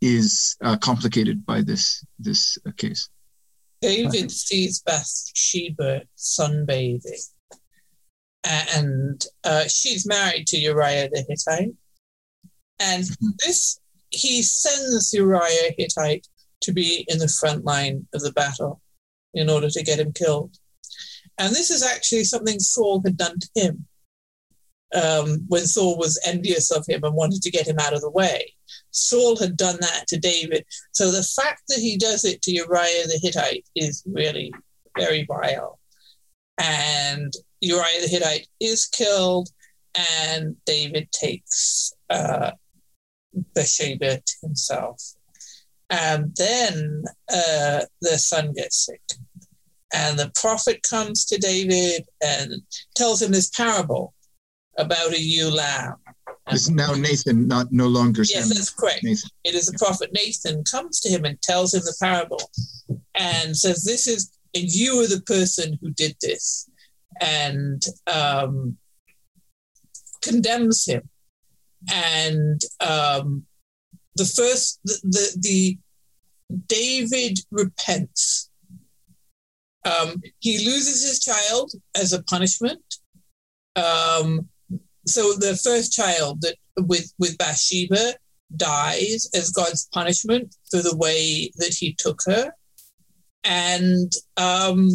[0.00, 3.08] is uh, complicated by this this uh, case.
[3.80, 7.28] David sees Bathsheba sunbathing,
[8.44, 11.74] and uh, she's married to Uriah the Hittite.
[12.78, 13.04] And
[13.44, 13.80] this,
[14.12, 16.26] he sends Uriah Hittite
[16.62, 18.80] to be in the front line of the battle
[19.34, 20.56] in order to get him killed.
[21.38, 23.86] And this is actually something Saul had done to him
[24.94, 28.10] um, when Saul was envious of him and wanted to get him out of the
[28.10, 28.54] way.
[28.90, 30.64] Saul had done that to David.
[30.92, 34.52] So the fact that he does it to Uriah the Hittite is really
[34.98, 35.78] very vile.
[36.58, 39.48] And Uriah the Hittite is killed,
[40.20, 42.52] and David takes uh,
[43.54, 45.02] Bathsheba himself.
[45.90, 49.02] And then uh, the son gets sick.
[49.94, 52.62] And the prophet comes to David and
[52.96, 54.14] tells him this parable
[54.78, 55.96] about a ewe lamb.
[56.50, 58.22] It's now Nathan, not no longer.
[58.22, 59.04] Yes, that's correct.
[59.04, 59.30] Nathan.
[59.44, 62.40] It is the prophet Nathan comes to him and tells him the parable,
[63.14, 66.68] and says, "This is, and you are the person who did this,"
[67.20, 68.76] and um,
[70.20, 71.08] condemns him
[71.90, 73.44] and um,
[74.16, 75.78] the first the, the, the
[76.66, 78.50] David repents.
[79.84, 82.82] Um, he loses his child as a punishment.
[83.74, 84.48] Um,
[85.06, 88.14] so the first child that with with Bathsheba
[88.54, 92.52] dies as God's punishment for the way that he took her,
[93.44, 94.88] and um,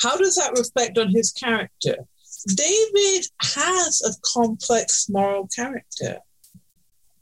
[0.00, 1.96] how does that reflect on his character?
[2.44, 6.18] David has a complex moral character.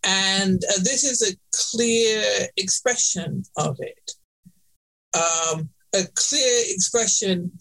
[0.02, 4.12] And uh, this is a clear expression of it.
[5.14, 7.52] Um, a clear expression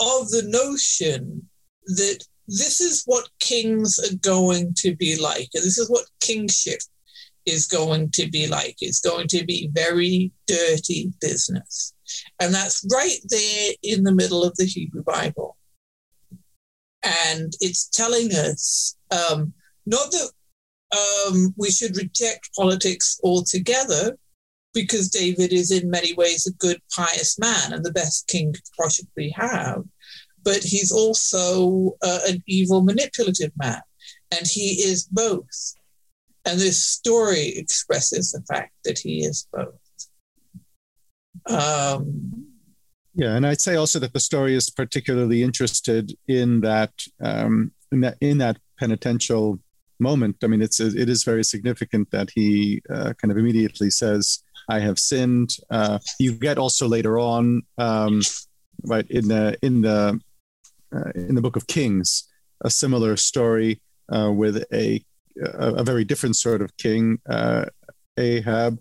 [0.00, 1.48] of the notion
[1.86, 5.48] that this is what kings are going to be like.
[5.54, 6.80] And this is what kingship
[7.46, 8.76] is going to be like.
[8.80, 11.94] It's going to be very dirty business.
[12.40, 15.56] And that's right there in the middle of the Hebrew Bible.
[17.06, 19.52] And it's telling us um,
[19.86, 20.30] not that
[20.96, 24.18] um, we should reject politics altogether,
[24.74, 28.68] because David is in many ways a good, pious man and the best king could
[28.78, 29.82] possibly have.
[30.44, 33.80] But he's also uh, an evil, manipulative man.
[34.30, 35.74] And he is both.
[36.44, 39.80] And this story expresses the fact that he is both.
[41.46, 42.46] Um,
[43.16, 48.00] yeah, and I'd say also that the story is particularly interested in that um, in
[48.02, 49.58] that in that penitential
[49.98, 50.36] moment.
[50.44, 54.80] I mean, it's it is very significant that he uh, kind of immediately says, "I
[54.80, 58.20] have sinned." Uh, you get also later on, um,
[58.84, 60.20] right in the in the
[60.94, 62.28] uh, in the Book of Kings,
[62.60, 63.80] a similar story
[64.14, 65.02] uh, with a,
[65.42, 67.64] a, a very different sort of king, uh,
[68.18, 68.78] Ahab,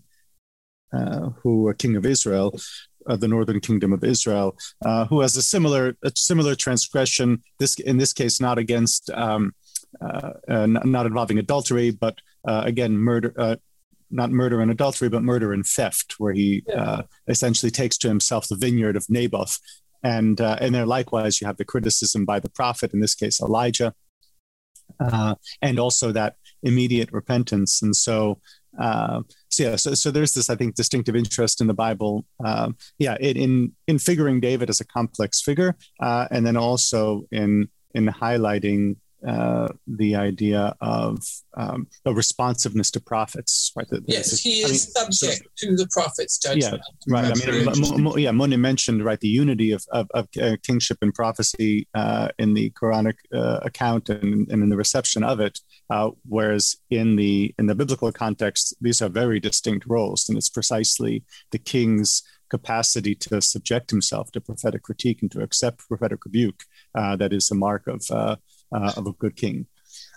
[0.93, 2.59] uh, who a king of Israel,
[3.07, 7.41] of the northern kingdom of Israel, uh, who has a similar a similar transgression.
[7.59, 9.53] This in this case not against um,
[10.01, 13.33] uh, uh not involving adultery, but uh, again murder.
[13.37, 13.55] Uh,
[14.11, 17.01] not murder and adultery, but murder and theft, where he yeah.
[17.27, 19.59] essentially takes to himself the vineyard of Naboth,
[20.03, 23.93] and and there likewise you have the criticism by the prophet, in this case Elijah,
[25.61, 27.81] and also that immediate repentance.
[27.81, 28.39] And so
[28.79, 29.21] uh,
[29.55, 32.25] so yeah, so, so there's this, I think, distinctive interest in the Bible.
[32.43, 37.25] Um, yeah, in, in in figuring David as a complex figure, uh, and then also
[37.31, 41.19] in in highlighting uh, the idea of
[41.57, 43.87] um, a responsiveness to prophets, right?
[43.89, 46.83] The, yes, he is I mean, subject so, to the prophet's judgment.
[47.07, 47.27] Yeah, right.
[47.27, 51.13] That's I mean, yeah, Munim mentioned right the unity of of, of uh, kingship and
[51.13, 55.59] prophecy uh, in the Quranic uh, account and, and in the reception of it,
[55.89, 60.49] uh, whereas in the in the biblical context, these are very distinct roles, and it's
[60.49, 66.63] precisely the king's capacity to subject himself to prophetic critique and to accept prophetic rebuke
[66.93, 68.05] uh, that is a mark of
[68.73, 69.65] uh, of a good king.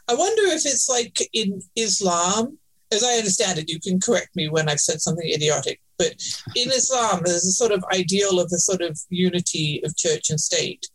[0.09, 2.59] I wonder if it's like in Islam,
[2.91, 6.13] as I understand it, you can correct me when I've said something idiotic, but
[6.57, 10.41] in Islam, there's a sort of ideal of a sort of unity of church and
[10.41, 10.87] state.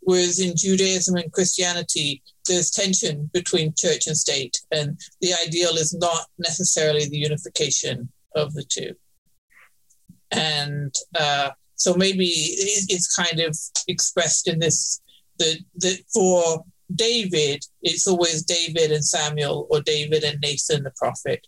[0.00, 5.94] Whereas in Judaism and Christianity, there's tension between church and state, and the ideal is
[5.94, 8.94] not necessarily the unification of the two.
[10.30, 13.56] And uh, so maybe it's kind of
[13.88, 15.00] expressed in this
[15.38, 21.46] that that for David, it's always David and Samuel or David and Nathan the prophet.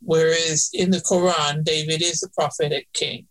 [0.00, 3.26] Whereas in the Quran, David is the prophetic king.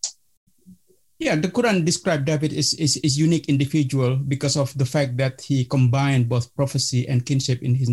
[1.19, 5.41] Yeah, the Quran described David as is, is unique individual because of the fact that
[5.41, 7.89] he combined both prophecy and kinship in, his,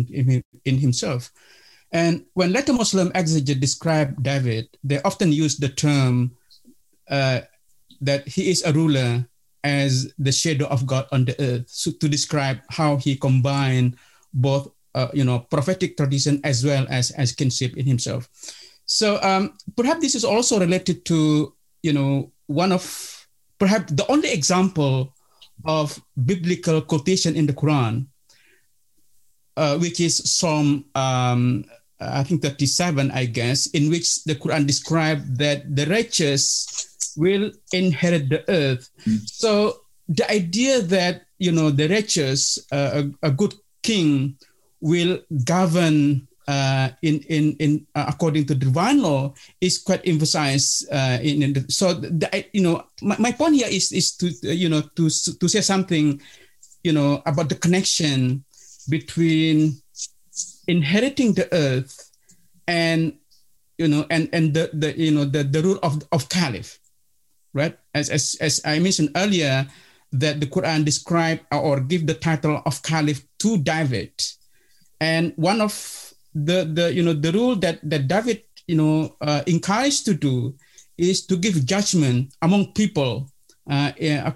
[0.65, 1.31] in, himself.
[1.93, 6.35] And when later Muslim exegetes describe David, they often use the term
[7.09, 7.41] uh,
[8.01, 9.25] that he is a ruler
[9.63, 13.97] as the shadow of God on the earth so to describe how he combined
[14.33, 18.29] both uh, you know prophetic tradition as well as as kinship in himself.
[18.85, 22.83] So um, perhaps this is also related to you know one of
[23.59, 25.13] perhaps the only example
[25.65, 28.07] of biblical quotation in the Quran,
[29.55, 31.63] uh, which is Psalm um,
[32.01, 38.29] I think 37, I guess, in which the Quran described that the righteous will inherit
[38.29, 38.89] the earth.
[39.05, 39.27] Mm.
[39.27, 44.37] So the idea that you know the righteous, uh, a, a, good king,
[44.79, 51.17] will govern uh, in in in uh, according to divine law is quite emphasized uh,
[51.21, 54.67] in, in the, so the, you know my, my point here is is to you
[54.67, 56.19] know to to say something
[56.83, 58.43] you know about the connection
[58.89, 59.79] between
[60.67, 62.11] inheriting the earth
[62.67, 63.13] and
[63.77, 66.80] you know and and the, the you know the, the rule of of caliph
[67.53, 67.77] right?
[67.93, 69.67] As, as, as I mentioned earlier,
[70.11, 74.11] that the Quran describe or give the title of caliph to David.
[74.99, 79.41] And one of the, the you know, the rule that, that David, you know, uh,
[79.47, 80.55] encouraged to do
[80.97, 83.31] is to give judgment among people
[83.69, 83.91] uh,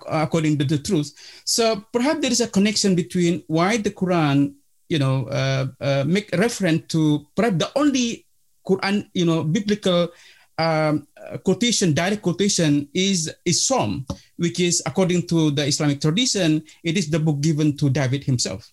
[0.08, 1.12] according to the truth.
[1.46, 4.56] So perhaps there is a connection between why the Quran,
[4.90, 8.26] you know, uh, uh, make reference to perhaps the only
[8.66, 10.10] Quran, you know, biblical
[10.58, 11.08] um,
[11.44, 14.06] quotation, direct quotation is is Psalm,
[14.38, 18.72] which is according to the Islamic tradition, it is the book given to David himself.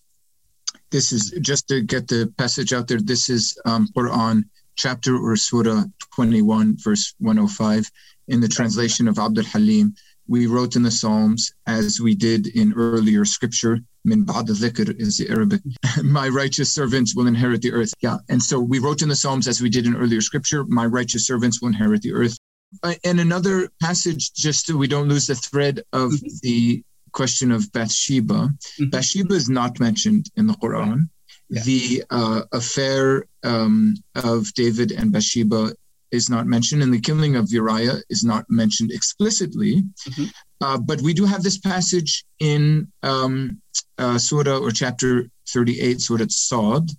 [0.91, 3.01] This is just to get the passage out there.
[3.01, 4.45] This is um, Quran
[4.77, 5.85] chapter or surah
[6.15, 7.91] 21, verse 105,
[8.29, 9.97] in the translation of Abdel Haleem.
[10.29, 15.19] We wrote in the Psalms as we did in earlier scripture min ba'd dhikr is
[15.19, 15.61] the Arabic.
[16.03, 17.93] my righteous servants will inherit the earth.
[18.01, 18.19] Yeah.
[18.29, 21.27] And so we wrote in the Psalms as we did in earlier scripture, my righteous
[21.27, 22.39] servants will inherit the earth.
[22.83, 26.27] Uh, and another passage, just so we don't lose the thread of mm-hmm.
[26.43, 26.83] the
[27.13, 28.49] question of Bathsheba.
[28.49, 28.89] Mm-hmm.
[28.91, 31.09] Bathsheba is not mentioned in the Quran.
[31.49, 31.63] Yeah.
[31.63, 35.75] The uh, affair um, of David and Bathsheba
[36.11, 39.83] is not mentioned, and the killing of Uriah is not mentioned explicitly.
[40.09, 40.25] Mm-hmm.
[40.61, 43.61] Uh, but we do have this passage in um,
[43.99, 46.91] uh, Surah or chapter 38, Surah Sad,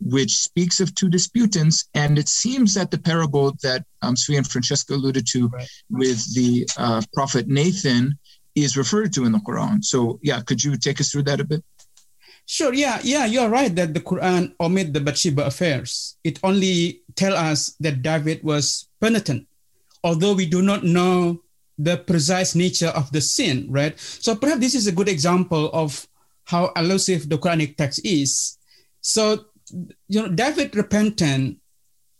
[0.00, 1.88] which speaks of two disputants.
[1.94, 5.68] And it seems that the parable that um, Tzvi and Francesca alluded to right.
[5.90, 8.18] with the uh, prophet Nathan
[8.54, 9.84] is referred to in the Quran.
[9.84, 11.64] So, yeah, could you take us through that a bit?
[12.46, 12.72] Sure.
[12.72, 12.98] Yeah.
[13.02, 13.26] Yeah.
[13.26, 16.16] You're right that the Quran omit the Bathsheba affairs.
[16.24, 19.46] It only tell us that David was penitent,
[20.02, 21.42] although we do not know
[21.78, 23.98] the precise nature of the sin, right?
[24.00, 26.08] So perhaps this is a good example of
[26.44, 28.56] how elusive the Quranic text is.
[29.00, 29.44] So,
[30.08, 31.58] you know, David repentant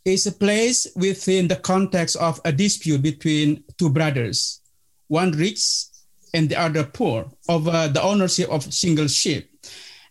[0.05, 4.61] is a place within the context of a dispute between two brothers
[5.09, 5.85] one rich
[6.33, 9.49] and the other poor, over the ownership of single sheep.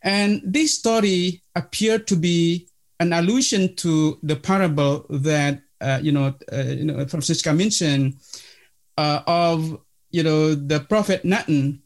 [0.02, 2.68] And this story appeared to be
[3.00, 8.16] an allusion to the parable that uh, you know, uh, you know, Francesca mentioned
[8.96, 9.78] uh, of
[10.10, 11.82] you know the prophet Nathan,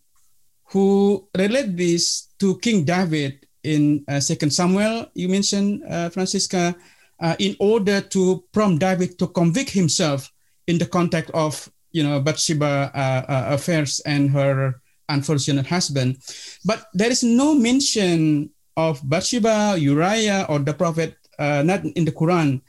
[0.71, 5.07] who relate this to King David in uh, Second Samuel.
[5.15, 6.75] You mentioned uh, Francesca,
[7.21, 10.33] uh, in order to prompt David to convict himself
[10.67, 12.91] in the context of you know Bathsheba
[13.51, 16.17] affairs and her unfortunate husband,
[16.65, 22.63] but there is no mention of Bathsheba, Uriah, or the prophet not in the Quran.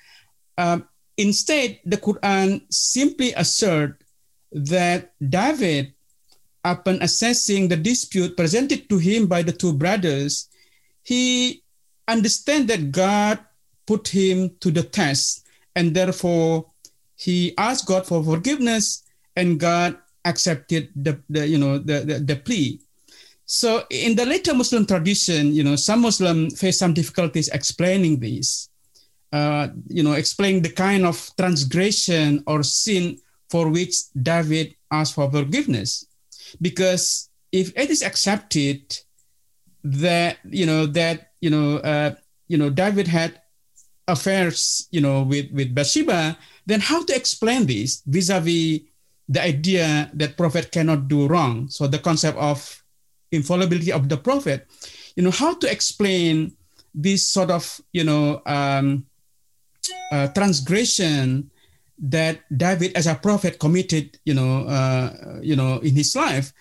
[0.58, 0.88] Um,
[1.18, 4.04] instead, the Quran simply assert
[4.52, 5.94] that David,
[6.64, 10.50] upon assessing the dispute presented to him by the two brothers,
[11.04, 11.64] he
[12.08, 13.40] understand that God
[13.86, 15.46] put him to the test,
[15.76, 16.72] and therefore
[17.16, 19.04] he asked God for forgiveness,
[19.36, 22.80] and God accepted the, the you know the, the, the plea.
[23.46, 28.70] So in the later Muslim tradition, you know, some Muslim face some difficulties explaining this.
[29.34, 33.18] Uh, you know, explaining the kind of transgression or sin
[33.50, 36.06] for which David asked for forgiveness.
[36.62, 38.96] Because if it is accepted
[39.84, 42.16] that, you know, that, you know, uh,
[42.48, 43.42] you know, David had
[44.08, 48.82] affairs, you know, with, with Bathsheba, then how to explain this vis-a-vis
[49.30, 51.70] the idea that prophet cannot do wrong?
[51.70, 52.84] So the concept of
[53.32, 54.68] infallibility of the prophet,
[55.16, 56.56] you know, how to explain
[56.94, 59.06] this sort of, you know, um,
[60.12, 61.50] uh, transgression
[62.00, 66.54] that David, as a prophet, committed, you know, uh, you know, in his life.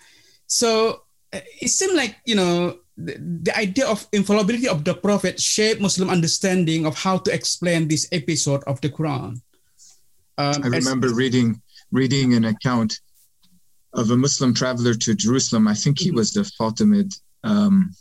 [0.47, 5.39] So uh, it seemed like, you know, the, the, idea of infallibility of the prophet
[5.39, 9.41] shaped Muslim understanding of how to explain this episode of the Quran.
[10.37, 12.99] Um, I remember as, reading reading an account
[13.93, 15.67] of a Muslim traveler to Jerusalem.
[15.67, 17.13] I think he was the Fatimid.
[17.43, 17.91] Um,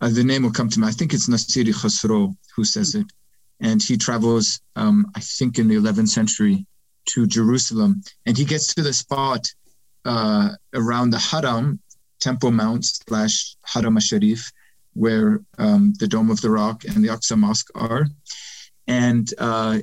[0.00, 0.86] uh, the name will come to me.
[0.86, 3.06] I think it's Nasiri Khosrow who says it
[3.60, 6.66] and he travels, um, I think, in the 11th century
[7.10, 9.46] to Jerusalem, and he gets to the spot
[10.04, 11.80] uh, around the Haram
[12.20, 14.50] Temple Mount slash Haram al Sharif,
[14.94, 18.06] where um, the Dome of the Rock and the Aqsa Mosque are,
[18.86, 19.78] and uh,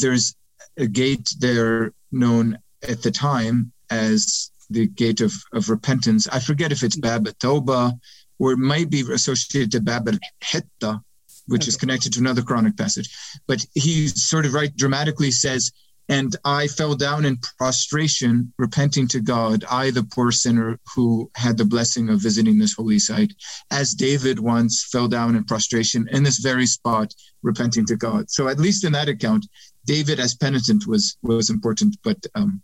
[0.00, 0.34] there's
[0.76, 6.28] a gate there known at the time as the gate of, of repentance.
[6.28, 7.98] I forget if it's Bab Toba
[8.38, 11.00] or it might be associated to Bab al Hitta,
[11.46, 11.68] which okay.
[11.68, 13.08] is connected to another Quranic passage.
[13.46, 15.72] But he sort of right dramatically says,
[16.08, 21.58] and I fell down in prostration, repenting to God, I, the poor sinner who had
[21.58, 23.32] the blessing of visiting this holy site,
[23.70, 28.30] as David once fell down in prostration in this very spot, repenting to God.
[28.30, 29.46] So, at least in that account,
[29.84, 31.98] David as penitent was was important.
[32.02, 32.62] But um,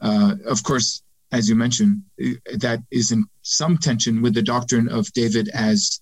[0.00, 5.12] uh, of course, as you mentioned, that is in some tension with the doctrine of
[5.12, 6.00] David as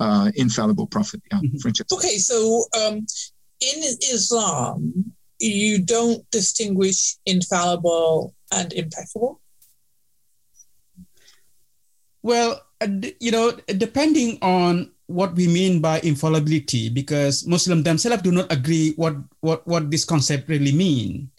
[0.00, 1.20] uh, infallible prophet.
[1.30, 1.94] Yeah, mm-hmm.
[1.94, 3.06] Okay, so um,
[3.60, 5.12] in Islam,
[5.42, 9.40] you don't distinguish infallible and impeccable.
[12.22, 12.88] Well, uh,
[13.18, 18.94] you know, depending on what we mean by infallibility, because Muslims themselves do not agree
[18.96, 21.30] what what what this concept really mean.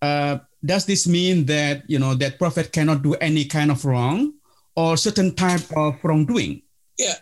[0.00, 4.32] Uh, does this mean that you know that prophet cannot do any kind of wrong
[4.76, 6.62] or certain type of wrongdoing?
[6.98, 7.18] Yeah.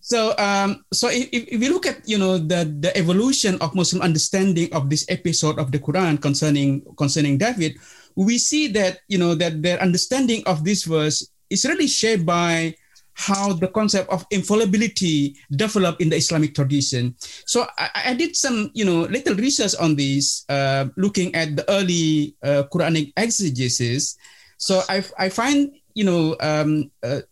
[0.00, 4.02] So, um, so if, if we look at you know the the evolution of Muslim
[4.02, 7.78] understanding of this episode of the Quran concerning concerning David,
[8.16, 12.74] we see that you know that their understanding of this verse is really shaped by
[13.14, 17.14] how the concept of infallibility developed in the Islamic tradition.
[17.46, 21.64] So I, I did some, you know, little research on this, uh, looking at the
[21.70, 24.18] early uh, Quranic exegesis.
[24.58, 27.22] So I, I find you know, um, uh,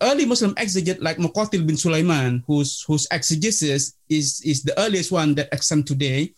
[0.00, 5.34] early Muslim exegete like Muqatil bin Sulaiman, whose whose exegesis is is the earliest one
[5.34, 6.32] that extant today,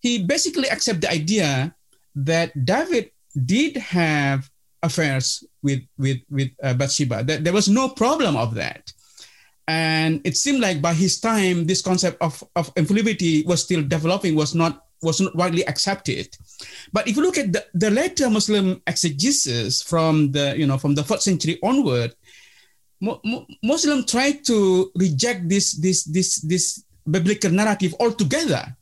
[0.00, 1.76] he basically accept the idea
[2.16, 4.48] that David did have
[4.82, 7.22] affairs with with with uh, Bathsheba.
[7.22, 8.88] That there was no problem of that,
[9.68, 14.34] and it seemed like by his time this concept of of infallibility was still developing,
[14.34, 16.36] was not was not widely accepted.
[16.92, 20.94] But if you look at the, the later Muslim exegesis from the you know from
[20.94, 22.14] the fourth century onward,
[23.00, 28.76] mo- mo- Muslim tried to reject this this this this biblical narrative altogether.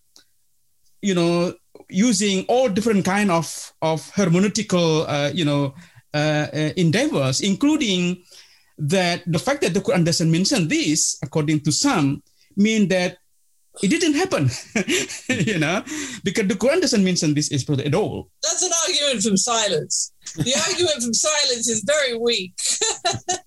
[1.01, 1.55] You know,
[1.89, 5.75] using all different kind of of hermeneutical uh, you know
[6.15, 8.23] uh, uh, endeavors, including
[8.79, 12.23] that the fact that the Quran doesn't mention this, according to some,
[12.57, 13.19] mean that
[13.83, 14.51] it didn't happen,
[15.47, 15.83] you know,
[16.25, 18.31] because the Quran doesn't mention this exploit at all.
[18.43, 20.13] That's an argument from silence.
[20.37, 22.53] the argument from silence is very weak.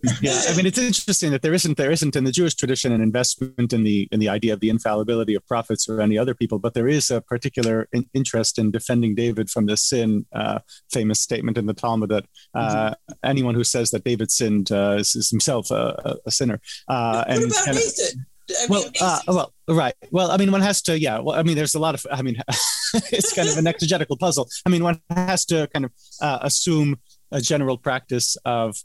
[0.22, 3.02] yeah, I mean, it's interesting that there isn't there isn't in the Jewish tradition an
[3.02, 6.60] investment in the in the idea of the infallibility of prophets or any other people,
[6.60, 10.26] but there is a particular in, interest in defending David from the sin.
[10.34, 10.60] Uh,
[10.92, 13.14] famous statement in the Talmud that uh, mm-hmm.
[13.24, 16.60] anyone who says that David sinned uh, is, is, himself a, a sinner.
[16.88, 18.26] Uh, what and, about and, Nathan?
[18.70, 19.94] Well, uh, well, right.
[20.12, 21.20] Well, I mean, one has to, yeah.
[21.20, 22.38] Well, I mean, there's a lot of, I mean,
[23.12, 24.48] it's kind of an exegetical puzzle.
[24.66, 25.92] I mean, one has to kind of
[26.22, 27.00] uh, assume
[27.32, 28.78] a general practice of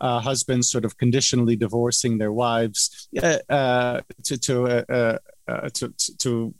[0.00, 5.92] uh, husbands sort of conditionally divorcing their wives uh, uh to to, uh, uh, to
[6.18, 6.54] to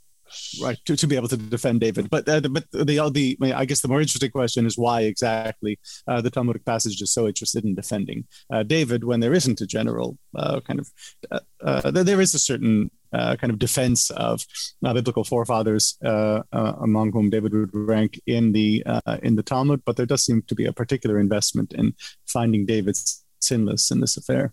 [0.62, 2.10] right to, to be able to defend David.
[2.10, 6.20] But uh, but the the I guess the more interesting question is why exactly uh,
[6.20, 10.18] the Talmudic passage is so interested in defending uh, David when there isn't a general
[10.36, 10.90] uh, kind of
[11.30, 14.44] uh, uh, there is a certain kind of defense of
[14.82, 18.84] biblical forefathers among whom David would rank in the
[19.22, 21.94] in the Talmud, but there does seem to be a particular investment in
[22.26, 22.96] finding David
[23.40, 24.52] sinless in this affair.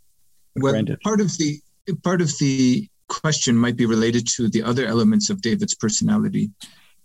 [0.56, 1.60] Well, part of the
[2.02, 6.50] part of the question might be related to the other elements of David's personality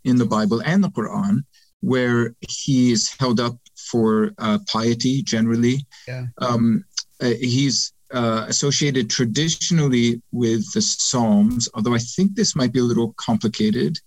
[0.05, 1.45] in the Bible and the Quran,
[1.81, 5.87] where he is held up for uh, piety generally.
[6.07, 6.27] Yeah.
[6.39, 6.85] Um,
[7.21, 12.85] uh, he's uh, associated traditionally with the Psalms, although I think this might be a
[12.85, 13.99] little complicated.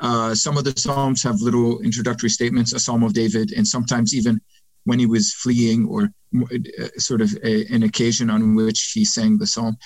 [0.00, 4.14] Uh, some of the Psalms have little introductory statements, a Psalm of David, and sometimes
[4.14, 4.40] even
[4.84, 9.36] when he was fleeing or uh, sort of a, an occasion on which he sang
[9.36, 9.76] the Psalm.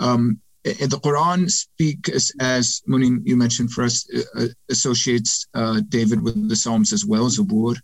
[0.00, 6.22] Um, the Quran speaks, as Munim, you mentioned for us, uh, uh, associates uh, David
[6.22, 7.76] with the Psalms as well, Zabur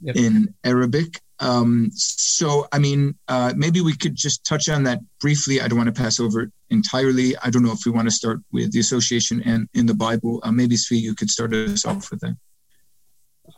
[0.00, 0.16] yep.
[0.16, 1.20] in Arabic.
[1.40, 5.60] Um, so, I mean, uh, maybe we could just touch on that briefly.
[5.60, 7.36] I don't want to pass over entirely.
[7.38, 10.40] I don't know if we want to start with the association and in the Bible.
[10.42, 12.36] Uh, maybe Tzvi, you could start us off with that.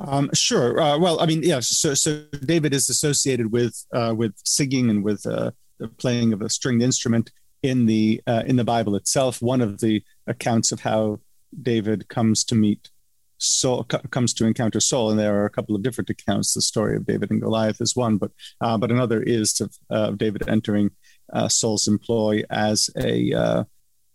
[0.01, 0.81] Um, sure.
[0.81, 1.61] Uh, well, I mean, yeah.
[1.61, 5.53] So, so David is associated with with singing and with the
[5.99, 7.31] playing of a stringed instrument
[7.65, 9.41] in the uh, in the Bible itself.
[9.41, 11.21] One of the accounts of how
[11.61, 12.91] David comes to meet
[13.39, 16.53] Saul, comes to encounter Saul, and there are a couple of different accounts.
[16.53, 20.11] The story of David and Goliath is one, but uh, but another is of, uh,
[20.11, 20.91] David entering
[21.33, 23.65] uh, Saul's employ as a uh,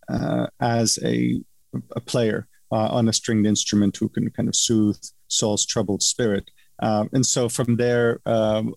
[0.08, 1.42] uh, as a,
[1.96, 6.52] a player on a stringed instrument who can kind of soothe Saul's troubled spirit.
[6.78, 8.74] Um, and so from there, um,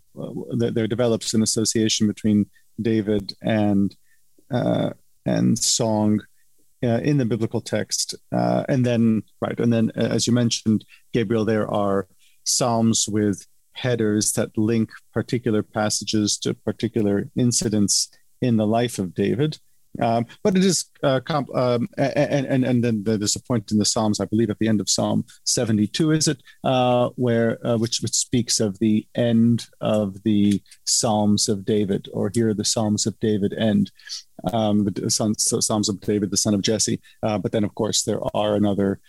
[0.58, 2.48] there develops an association between
[2.82, 3.96] David and
[5.26, 6.22] and song
[6.84, 8.16] uh, in the biblical text.
[8.32, 12.08] Uh, and then, right, and then, as you mentioned, Gabriel, there are
[12.44, 18.10] psalms with headers that link particular passages to particular incidents
[18.42, 19.60] in the life of David.
[20.02, 23.78] Um, but it is, uh, comp- um, and, and, and then there's a point in
[23.78, 27.78] the Psalms, I believe, at the end of Psalm 72, is it, uh, where uh,
[27.78, 33.06] which which speaks of the end of the Psalms of David, or here the Psalms
[33.06, 33.92] of David end,
[34.52, 37.00] um, the Psalms of David, the son of Jesse.
[37.22, 39.00] Uh, but then, of course, there are another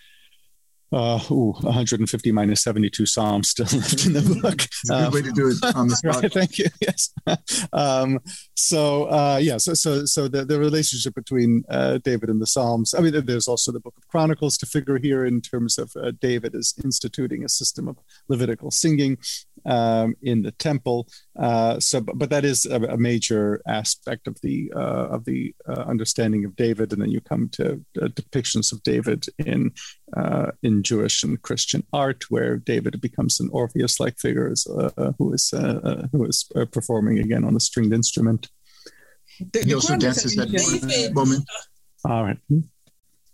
[0.91, 4.63] uh, ooh, 150 minus 72 psalms still left in the book.
[4.63, 6.15] It's a good um, way to do it on the spot.
[6.23, 6.67] Right, thank you.
[6.79, 7.11] Yes.
[7.73, 8.19] um,
[8.55, 12.93] so uh, yeah, so so so the, the relationship between uh, David and the Psalms.
[12.93, 16.11] I mean, there's also the Book of Chronicles to figure here in terms of uh,
[16.21, 17.97] David is instituting a system of
[18.29, 19.17] Levitical singing
[19.65, 21.07] um, in the temple.
[21.37, 25.53] Uh, so, but, but, that is a, a, major aspect of the uh, of the
[25.67, 29.71] uh, understanding of David, and then you come to depictions of David in
[30.63, 34.53] in Jewish and Christian art, where David becomes an Orpheus-like figure
[35.17, 35.53] who is
[36.11, 38.44] who is performing again on a stringed instrument.
[39.39, 41.43] The, he also dances that David, moment.
[42.05, 42.37] All right.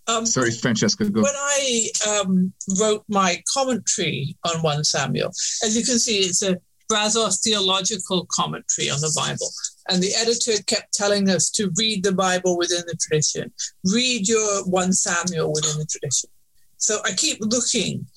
[0.07, 1.21] Um, Sorry, Francesca, go.
[1.21, 5.29] When I um, wrote my commentary on 1 Samuel,
[5.63, 6.57] as you can see, it's a
[6.91, 9.49] Brazos theological commentary on the Bible.
[9.89, 13.53] And the editor kept telling us to read the Bible within the tradition,
[13.85, 16.29] read your 1 Samuel within the tradition.
[16.77, 18.07] So I keep looking,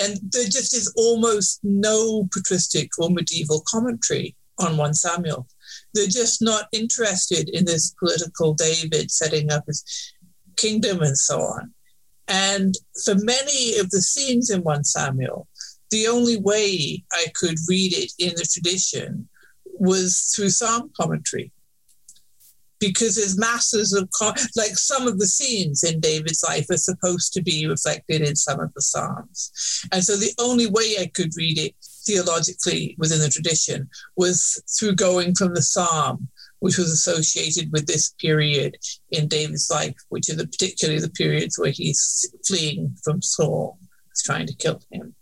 [0.00, 5.46] and there just is almost no patristic or medieval commentary on 1 Samuel.
[5.92, 9.84] They're just not interested in this political David setting up his
[10.56, 11.72] kingdom and so on.
[12.28, 15.48] And for many of the scenes in 1 Samuel,
[15.90, 19.28] the only way I could read it in the tradition
[19.78, 21.52] was through psalm commentary
[22.80, 24.08] because there's masses of
[24.56, 28.60] like some of the scenes in David's life are supposed to be reflected in some
[28.60, 29.50] of the Psalms.
[29.92, 31.74] And so the only way I could read it
[32.06, 36.28] theologically within the tradition was through going from the Psalm,
[36.60, 38.76] which was associated with this period
[39.10, 43.78] in David's life, which are the, particularly the periods where he's fleeing from Saul,
[44.08, 45.14] who's trying to kill him.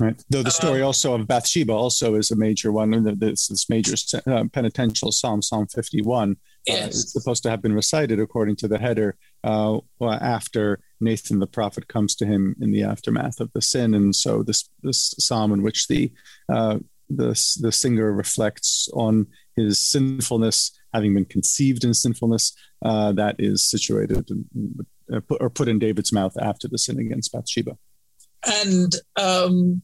[0.00, 0.20] Right.
[0.30, 2.90] Though the story uh, also of Bathsheba also is a major one.
[3.18, 3.94] This, this major
[4.26, 6.82] uh, penitential psalm, Psalm 51, yes.
[6.82, 11.46] uh, is supposed to have been recited according to the header uh, after Nathan the
[11.46, 13.94] prophet comes to him in the aftermath of the sin.
[13.94, 16.12] And so this this psalm in which the
[16.52, 16.78] uh,
[17.10, 19.26] the, the singer reflects on
[19.56, 24.86] his sinfulness, having been conceived in sinfulness, uh, that is situated in,
[25.22, 27.76] put, or put in David's mouth after the sin against Bathsheba.
[28.46, 29.82] And um,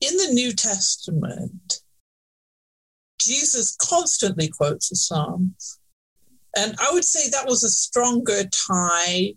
[0.00, 1.80] in the New Testament,
[3.20, 5.78] Jesus constantly quotes the Psalms.
[6.56, 9.34] And I would say that was a stronger tie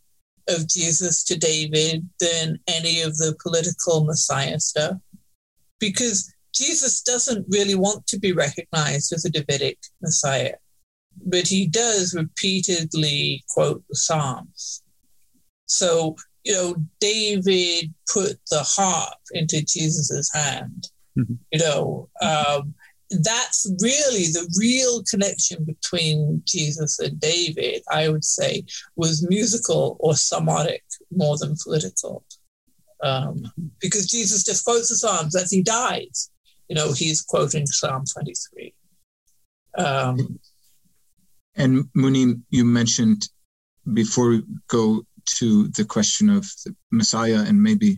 [0.47, 4.97] of Jesus to David than any of the political Messiah stuff.
[5.79, 10.55] Because Jesus doesn't really want to be recognized as a Davidic Messiah,
[11.25, 14.83] but he does repeatedly quote the Psalms.
[15.65, 16.15] So
[16.45, 20.87] you know, David put the harp into Jesus's hand.
[21.17, 21.33] Mm-hmm.
[21.51, 22.75] You know, um,
[23.09, 28.63] that's really the real connection between Jesus and David, I would say,
[28.95, 32.23] was musical or somatic more than political.
[33.03, 36.31] Um, because Jesus just quotes the Psalms as he dies.
[36.67, 38.73] You know, he's quoting Psalm 23.
[39.77, 40.39] Um,
[41.55, 43.29] and Munim, you mentioned
[43.93, 47.97] before we go to the question of the Messiah and maybe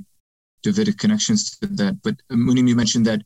[0.63, 2.01] Davidic connections to that.
[2.01, 3.21] But Munim, you mentioned that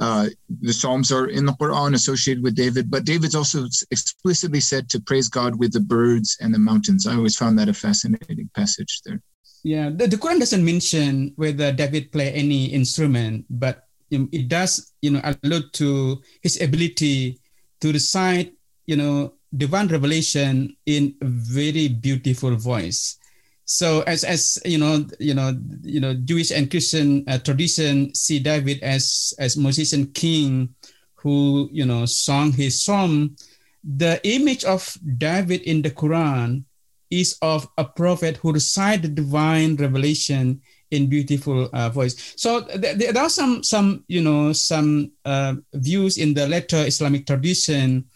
[0.00, 0.28] uh,
[0.60, 5.00] the Psalms are in the Quran associated with David, but David's also explicitly said to
[5.00, 7.06] praise God with the birds and the mountains.
[7.06, 9.20] I always found that a fascinating passage there.
[9.62, 15.10] Yeah, the, the Quran doesn't mention whether David play any instrument, but it does, you
[15.10, 17.40] know, allude to his ability
[17.80, 18.54] to recite,
[18.86, 23.18] you know, divine revelation in a very beautiful voice
[23.64, 28.38] so as as you know you know you know jewish and christian uh, tradition see
[28.38, 30.74] david as as musician king
[31.14, 33.34] who you know sung his psalm
[33.82, 36.64] the image of david in the quran
[37.10, 40.60] is of a prophet who recited the divine revelation
[40.90, 42.34] in beautiful uh, voice.
[42.36, 47.26] So th- there are some some you know some uh, views in the later islamic
[47.26, 48.06] tradition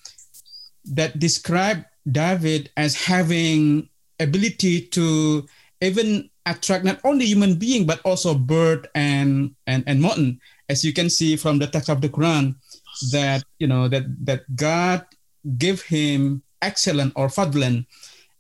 [0.84, 3.88] that describe david as having
[4.20, 5.46] ability to
[5.80, 10.92] even attract not only human being but also bird and and and mountain as you
[10.92, 12.56] can see from the text of the quran
[13.12, 15.04] that you know that that god
[15.56, 17.86] gave him excellent or fadlan.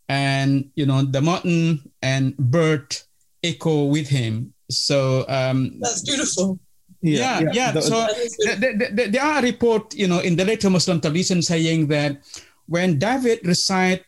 [0.08, 2.96] And you know the mountain and bird
[3.44, 4.54] echo with him.
[4.70, 6.58] So um that's beautiful.
[7.02, 7.80] Yeah yeah, yeah.
[7.80, 8.08] so
[8.96, 12.18] there are report you know in the later muslim tradition saying that
[12.66, 14.02] when david recite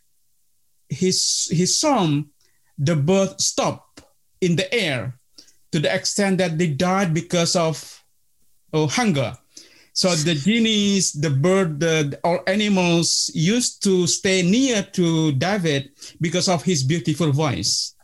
[0.91, 2.30] his his psalm,
[2.76, 4.03] the birth stopped
[4.41, 5.14] in the air
[5.72, 8.03] to the extent that they died because of
[8.72, 9.36] oh, hunger.
[9.93, 16.49] So the genies, the bird, the all animals used to stay near to David because
[16.49, 17.95] of his beautiful voice.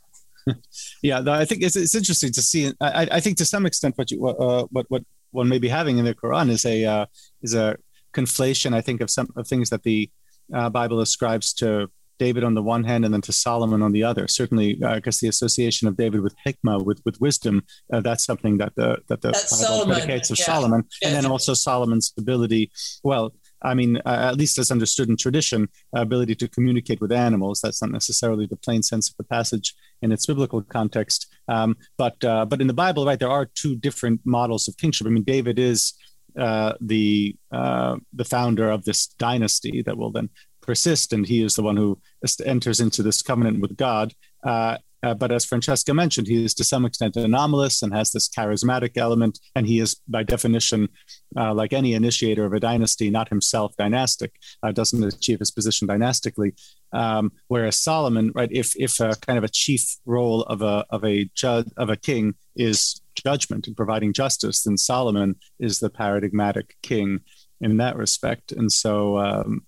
[1.03, 2.72] yeah, I think it's, it's interesting to see.
[2.80, 5.99] I, I think to some extent what you uh, what what one may be having
[5.99, 7.07] in the Quran is a uh,
[7.43, 7.76] is a
[8.12, 8.74] conflation.
[8.74, 10.11] I think of some of things that the
[10.53, 14.03] uh, Bible ascribes to David on the one hand and then to Solomon on the
[14.03, 14.29] other.
[14.29, 18.25] Certainly, uh, I guess the association of David with hikmah, with with wisdom, uh, that's
[18.25, 20.45] something that the that the Bible predicates of yeah.
[20.45, 21.09] Solomon, yeah.
[21.09, 22.71] and then also Solomon's ability.
[23.03, 27.61] Well, I mean, uh, at least as understood in tradition, ability to communicate with animals.
[27.61, 31.27] That's not necessarily the plain sense of the passage in its biblical context.
[31.49, 35.07] Um, but uh, but in the Bible, right, there are two different models of kingship.
[35.07, 35.95] I mean, David is
[36.39, 40.29] uh, the uh, the founder of this dynasty that will then
[40.67, 41.99] persist, and he is the one who
[42.45, 44.14] enters into this covenant with God.
[44.45, 48.29] Uh, uh, but as Francesca mentioned, he is to some extent anomalous and has this
[48.29, 50.89] charismatic element, and he is, by definition,
[51.37, 55.87] uh, like any initiator of a dynasty, not himself dynastic, uh, doesn't achieve his position
[55.87, 56.55] dynastically.
[56.93, 61.05] Um, whereas Solomon, right, if if a kind of a chief role of a of
[61.05, 66.75] a judge of a king is judgment and providing justice, then Solomon is the paradigmatic
[66.83, 67.21] king
[67.61, 68.53] in that respect.
[68.53, 69.66] And so, um,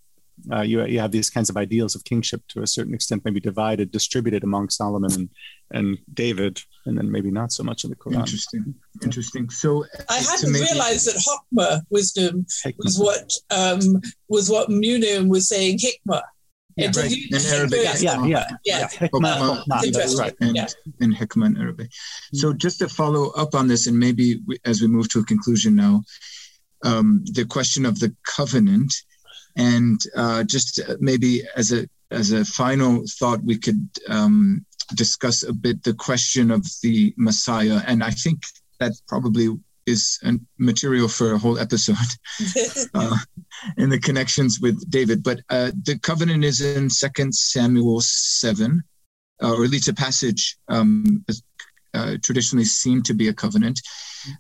[0.53, 3.41] uh, you, you have these kinds of ideals of kingship to a certain extent, maybe
[3.41, 5.29] divided, distributed among Solomon and,
[5.71, 8.21] and David, and then maybe not so much in the Quran.
[8.21, 9.51] Interesting, interesting.
[9.51, 10.65] So I hadn't maybe...
[10.65, 12.85] realized that Hokmah wisdom hikmah.
[12.85, 15.79] was what um, was what Munim was saying.
[15.79, 16.23] Hikmah.
[16.77, 17.13] Yeah, right.
[17.13, 18.47] In Arabic, yeah, yeah, yeah.
[18.65, 18.89] yeah.
[18.89, 20.69] Hikmah, that's right, and, yeah.
[21.01, 21.91] in Hikmah in Arabic.
[22.35, 25.25] So just to follow up on this, and maybe we, as we move to a
[25.25, 26.05] conclusion now,
[26.85, 28.95] um, the question of the covenant
[29.59, 35.53] and uh, just maybe as a as a final thought, we could um, discuss a
[35.53, 37.83] bit the question of the Messiah.
[37.87, 38.45] And I think
[38.81, 39.49] that probably
[39.87, 40.19] is
[40.59, 41.97] material for a whole episode
[42.95, 43.17] uh,
[43.77, 45.23] and the connections with David.
[45.23, 48.83] But uh, the covenant is in Second Samuel seven,
[49.43, 51.25] uh, or at least a passage um,
[51.99, 53.81] uh, traditionally seem to be a covenant.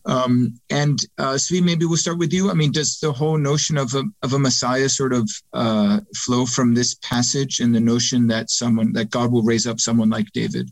[0.06, 2.50] Um, and uh, Tzvi, maybe we'll start with you.
[2.50, 6.46] I mean, does the whole notion of a, of a Messiah sort of uh, flow
[6.46, 10.26] from this passage and the notion that someone that God will raise up someone like
[10.32, 10.70] David?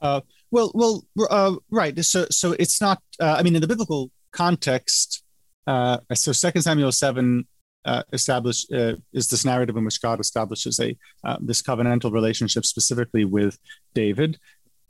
[0.00, 0.20] Uh,
[0.50, 2.04] well, well, uh, right.
[2.04, 2.98] So, so it's not.
[3.20, 5.22] Uh, I mean, in the biblical context,
[5.66, 7.46] so Second Samuel seven
[7.84, 12.64] uh, established uh, is this narrative in which God establishes a uh, this covenantal relationship
[12.64, 13.58] specifically with
[13.94, 14.38] David,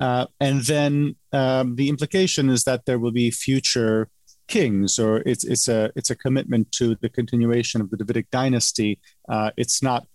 [0.01, 4.09] uh, and then um, the implication is that there will be future
[4.49, 9.01] kings, or it's it's a it's a commitment to the continuation of the Davidic dynasty.
[9.29, 10.07] Uh, it's not.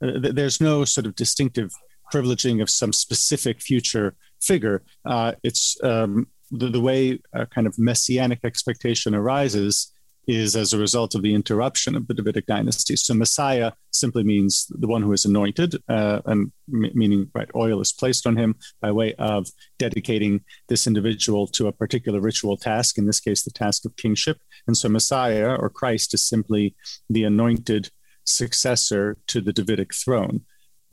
[0.00, 1.72] there's no sort of distinctive
[2.12, 4.82] privileging of some specific future figure.
[5.04, 9.92] Uh, it's um, the, the, way a kind of messianic expectation arises
[10.28, 12.94] is as a result of the interruption of the Davidic dynasty.
[12.96, 17.80] So Messiah simply means the one who is anointed, uh, and m- meaning right oil
[17.80, 19.48] is placed on him by way of
[19.78, 22.98] dedicating this individual to a particular ritual task.
[22.98, 24.38] In this case, the task of kingship.
[24.66, 26.76] And so Messiah or Christ is simply
[27.08, 27.90] the anointed
[28.24, 30.42] successor to the Davidic throne.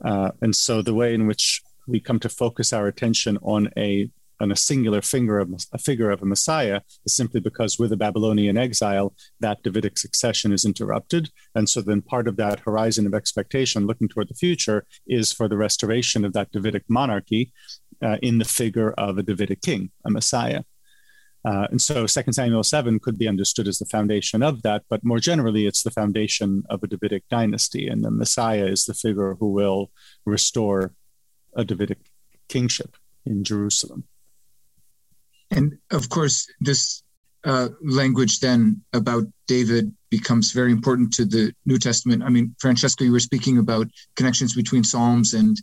[0.02, 4.10] Uh, and so the way in which we come to focus our attention on a
[4.40, 7.96] on a singular figure of a figure of a Messiah is simply because with the
[7.96, 11.30] Babylonian exile, that Davidic succession is interrupted.
[11.54, 15.48] And so then part of that horizon of expectation looking toward the future is for
[15.48, 17.52] the restoration of that Davidic monarchy
[18.02, 20.62] uh, in the figure of a Davidic king, a Messiah.
[21.44, 25.04] Uh, and so 2 Samuel 7 could be understood as the foundation of that, but
[25.04, 27.86] more generally, it's the foundation of a Davidic dynasty.
[27.86, 29.92] And the Messiah is the figure who will
[30.24, 30.92] restore
[31.54, 31.98] a Davidic
[32.48, 34.04] kingship in Jerusalem.
[35.50, 37.02] And of course, this
[37.44, 42.22] uh, language then about David becomes very important to the New Testament.
[42.22, 43.86] I mean, Francesca, you were speaking about
[44.16, 45.56] connections between Psalms and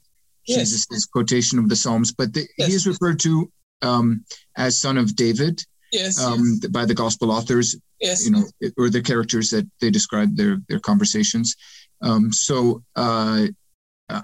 [0.48, 0.70] yes.
[0.70, 2.68] Jesus' quotation of the Psalms, but the, yes.
[2.70, 4.24] he is referred to um,
[4.56, 5.62] as son of David
[5.92, 6.72] yes, um, yes.
[6.72, 7.76] by the gospel authors.
[8.00, 8.26] Yes.
[8.26, 8.44] You know,
[8.78, 11.56] or the characters that they describe their their conversations.
[12.02, 13.48] Um, so uh,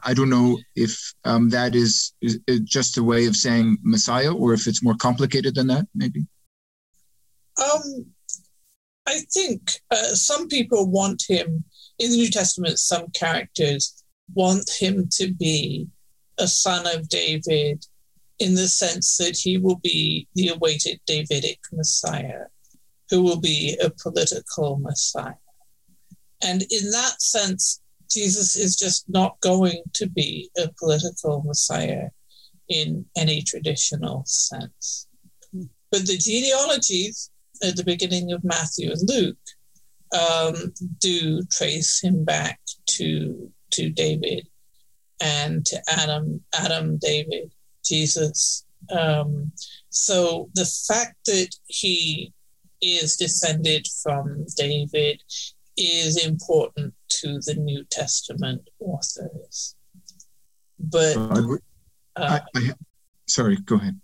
[0.04, 4.54] I don't know if um, that is, is, just a way of saying Messiah, or
[4.54, 5.88] if it's more complicated than that.
[5.96, 6.28] Maybe.
[7.62, 8.06] Um,
[9.08, 11.64] I think uh, some people want him
[11.98, 12.80] in the New Testament.
[12.80, 15.88] Some characters want him to be
[16.38, 17.86] a son of David
[18.40, 22.46] in the sense that he will be the awaited Davidic Messiah,
[23.10, 25.34] who will be a political Messiah.
[26.42, 27.82] And in that sense,
[28.12, 32.10] Jesus is just not going to be a political Messiah
[32.68, 35.08] in any traditional sense.
[35.92, 37.32] But the genealogies
[37.64, 39.38] at the beginning of Matthew and Luke
[40.18, 42.60] um, do trace him back
[42.92, 44.48] to to David
[45.22, 47.54] and to Adam, Adam, David,
[47.86, 48.66] Jesus.
[48.90, 49.52] Um,
[49.90, 52.34] so the fact that he
[52.82, 55.22] is descended from David
[55.78, 59.76] is important to the New Testament authors.
[60.80, 61.58] But uh,
[62.16, 62.74] I, I,
[63.28, 64.00] sorry, go ahead.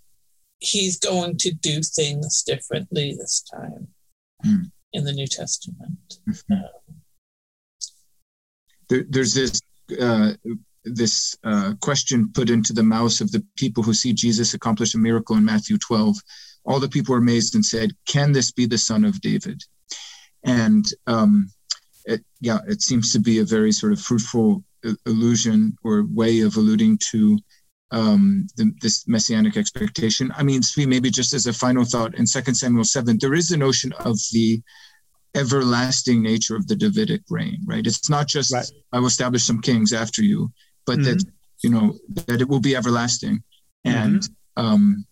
[0.60, 3.88] He's going to do things differently this time
[4.45, 4.72] mm.
[4.93, 6.20] in the New Testament.
[6.28, 6.53] Mm-hmm.
[6.53, 7.01] Um,
[8.89, 9.62] there, there's this
[9.99, 10.34] uh,
[10.84, 14.99] this uh, question put into the mouths of the people who see Jesus accomplish a
[14.99, 16.16] miracle in Matthew 12.
[16.66, 19.64] All the people were amazed and said, "Can this be the son of David?"
[20.43, 21.49] And um,
[22.06, 24.64] it, yeah, it seems to be a very sort of fruitful
[25.06, 27.38] illusion or way of alluding to
[27.91, 30.32] um, the, this messianic expectation.
[30.36, 33.51] I mean, Tzvi, maybe just as a final thought, in Second Samuel 7, there is
[33.51, 34.62] a notion of the
[35.36, 37.86] everlasting nature of the Davidic reign, right?
[37.86, 38.66] It's not just, right.
[38.91, 40.51] I will establish some kings after you,
[40.86, 41.03] but mm-hmm.
[41.03, 41.26] that,
[41.64, 41.97] you know,
[42.28, 43.43] that it will be everlasting.
[43.84, 44.66] And mm-hmm.
[44.66, 45.06] um,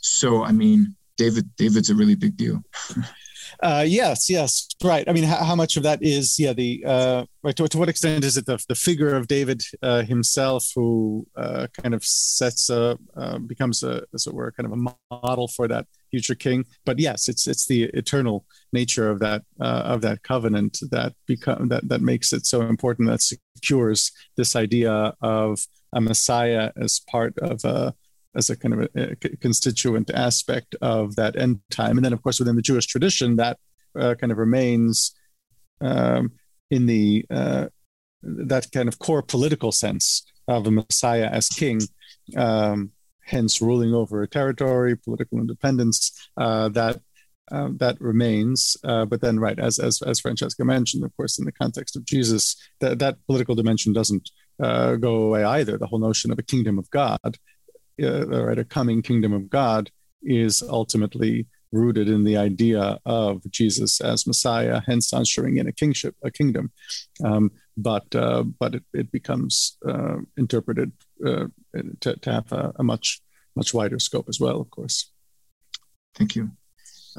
[0.00, 2.62] so, I mean, David, David's a really big deal.
[3.62, 5.08] Uh, yes, yes, right.
[5.08, 7.56] I mean, how, how, much of that is, yeah, the uh, right?
[7.56, 11.66] To, to what extent is it the, the figure of David uh, himself who uh,
[11.80, 15.68] kind of sets a uh, becomes a, as it were, kind of a model for
[15.68, 16.64] that future king?
[16.84, 21.68] But yes, it's it's the eternal nature of that uh, of that covenant that become
[21.68, 25.60] that that makes it so important that secures this idea of
[25.92, 27.94] a Messiah as part of a
[28.36, 31.96] as a kind of a, a, constituent aspect of that end time.
[31.96, 33.58] And then, of course, within the Jewish tradition, that
[33.98, 35.14] uh, kind of remains
[35.80, 36.32] um,
[36.70, 37.66] in the uh,
[38.22, 41.80] that kind of core political sense of a Messiah as king,
[42.36, 42.90] um,
[43.24, 46.28] hence ruling over a territory, political independence.
[46.36, 47.00] Uh, that
[47.52, 48.76] uh, that remains.
[48.82, 52.04] Uh, but then, right, as, as as Francesca mentioned, of course, in the context of
[52.04, 54.30] Jesus, that that political dimension doesn't
[54.60, 55.78] uh, go away either.
[55.78, 57.36] The whole notion of a kingdom of God,
[58.02, 59.90] uh, right, a coming kingdom of God,
[60.22, 66.14] is ultimately rooted in the idea of Jesus as Messiah, hence ushering in a kingship,
[66.22, 66.72] a kingdom.
[67.24, 70.92] Um, but uh, but it, it becomes uh, interpreted
[71.24, 71.46] uh,
[72.00, 73.20] to, to have a, a, much
[73.54, 75.12] much wider scope as well, of course.
[76.14, 76.50] Thank you.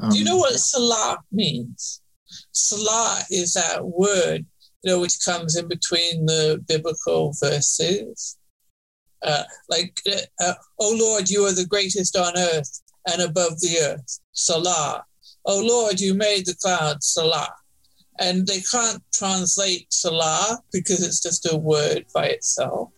[0.00, 2.02] Um, Do you know what Salah means?
[2.52, 4.46] Salah is that word,
[4.82, 8.37] you know, which comes in between the biblical verses.
[9.22, 13.78] Uh, like, uh, uh, "Oh Lord, you are the greatest on earth and above the
[13.80, 15.04] earth." Salah.
[15.44, 17.08] Oh Lord, you made the clouds.
[17.08, 17.52] Salah.
[18.20, 22.90] And they can't translate Salah because it's just a word by itself.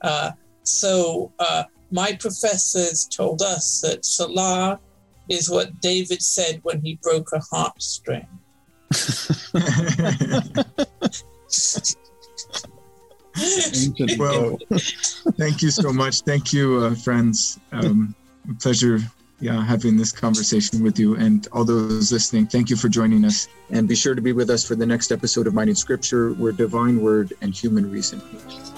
[0.00, 0.32] Uh,
[0.64, 4.80] so uh, my professors told us that Salah
[5.28, 7.40] is what David said when he broke a
[14.18, 14.58] well,
[15.38, 16.20] thank you so much.
[16.20, 17.58] Thank you, uh, friends.
[17.72, 18.14] Um,
[18.60, 18.98] pleasure
[19.42, 22.46] yeah, having this conversation with you and all those listening.
[22.46, 23.48] Thank you for joining us.
[23.70, 26.52] And be sure to be with us for the next episode of Mining Scripture, where
[26.52, 28.71] divine word and human reason meet.